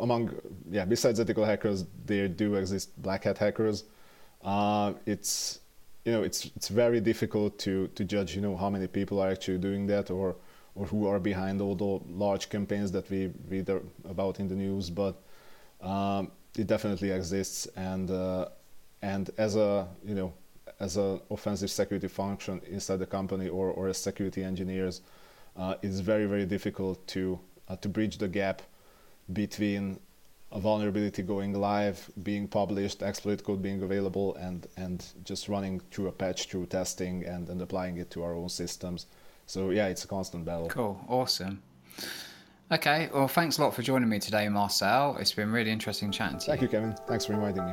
among 0.01 0.35
yeah 0.71 0.85
besides 0.85 1.21
ethical 1.21 1.45
hackers 1.45 1.85
there 2.07 2.29
do 2.29 2.55
exist 2.55 3.01
black 3.03 3.25
hat 3.25 3.39
hackers. 3.39 3.85
Uh, 4.43 4.93
it's 5.07 5.61
you 6.05 6.13
know 6.13 6.23
it's 6.23 6.51
it's 6.57 6.69
very 6.69 7.01
difficult 7.01 7.59
to 7.59 7.89
to 7.89 8.05
judge 8.05 8.35
you 8.35 8.43
know 8.43 8.57
how 8.57 8.69
many 8.69 8.87
people 8.87 9.21
are 9.21 9.31
actually 9.31 9.59
doing 9.59 9.87
that 9.87 10.11
or 10.11 10.37
or 10.75 10.87
who 10.87 11.07
are 11.07 11.21
behind 11.21 11.61
all 11.61 11.75
the 11.75 12.01
large 12.13 12.49
campaigns 12.49 12.91
that 12.93 13.09
we 13.11 13.31
read 13.49 13.71
about 14.09 14.41
in 14.41 14.49
the 14.49 14.55
news 14.55 14.91
but 14.91 15.23
um, 15.81 16.31
it 16.59 16.67
definitely 16.67 17.11
exists 17.11 17.67
and 17.77 18.11
uh, 18.11 18.49
and 19.03 19.31
as 19.39 19.57
a 19.57 19.87
you 20.05 20.15
know 20.15 20.33
as 20.81 20.97
an 20.97 21.21
offensive 21.31 21.71
security 21.71 22.09
function 22.09 22.61
inside 22.69 22.99
the 22.99 23.07
company 23.07 23.49
or, 23.49 23.71
or 23.71 23.89
as 23.89 23.99
security 23.99 24.43
engineers, 24.43 25.03
uh, 25.57 25.75
it's 25.83 26.01
very 26.01 26.27
very 26.27 26.45
difficult 26.45 27.07
to 27.07 27.39
uh, 27.69 27.77
to 27.77 27.89
bridge 27.89 28.19
the 28.19 28.29
gap 28.29 28.63
between 29.33 29.99
a 30.53 30.61
vulnerability 30.61 31.23
going 31.23 31.53
live, 31.53 32.11
being 32.23 32.47
published, 32.47 33.03
exploit 33.03 33.43
code 33.43 33.61
being 33.61 33.83
available, 33.83 34.37
and 34.37 34.67
and 34.77 35.05
just 35.25 35.49
running 35.49 35.81
through 35.91 36.09
a 36.09 36.13
patch 36.13 36.49
through 36.49 36.67
testing 36.67 37.25
and, 37.25 37.49
and 37.49 37.61
applying 37.61 37.99
it 37.99 38.11
to 38.11 38.23
our 38.23 38.35
own 38.35 38.49
systems. 38.49 39.07
So 39.47 39.71
yeah, 39.71 39.89
it's 39.89 40.05
a 40.05 40.09
constant 40.09 40.45
battle. 40.45 40.69
Cool, 40.69 41.05
awesome. 41.09 41.63
Okay, 42.73 43.11
well, 43.13 43.29
thanks 43.29 43.59
a 43.59 43.63
lot 43.63 43.75
for 43.75 43.83
joining 43.83 44.09
me 44.09 44.19
today, 44.19 44.49
Marcel. 44.49 45.17
It's 45.19 45.33
been 45.33 45.53
really 45.53 45.71
interesting 45.71 46.11
chatting 46.11 46.39
to 46.39 46.47
Thank 46.47 46.63
you. 46.63 46.69
Thank 46.69 46.83
you, 46.85 46.91
Kevin. 46.91 47.07
Thanks 47.07 47.27
for 47.27 47.35
inviting 47.35 47.67
me. 47.67 47.73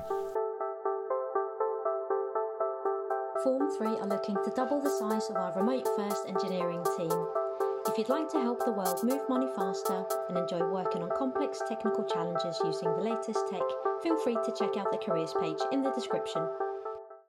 Form 3.43 3.71
3 3.77 3.87
are 3.87 4.07
looking 4.07 4.35
to 4.35 4.51
double 4.55 4.81
the 4.81 4.89
size 4.89 5.29
of 5.29 5.37
our 5.37 5.53
remote 5.55 5.87
first 5.95 6.27
engineering 6.27 6.83
team. 6.97 7.40
If 7.91 7.97
you'd 7.97 8.07
like 8.07 8.29
to 8.29 8.39
help 8.39 8.63
the 8.63 8.71
world 8.71 9.03
move 9.03 9.27
money 9.27 9.47
faster 9.53 10.05
and 10.29 10.37
enjoy 10.37 10.65
working 10.65 11.03
on 11.03 11.09
complex 11.17 11.61
technical 11.67 12.05
challenges 12.05 12.57
using 12.63 12.89
the 12.89 13.01
latest 13.01 13.49
tech, 13.51 13.59
feel 14.01 14.15
free 14.15 14.37
to 14.45 14.51
check 14.57 14.77
out 14.77 14.93
the 14.93 14.97
careers 14.97 15.33
page 15.41 15.59
in 15.73 15.83
the 15.83 15.91
description 15.91 16.47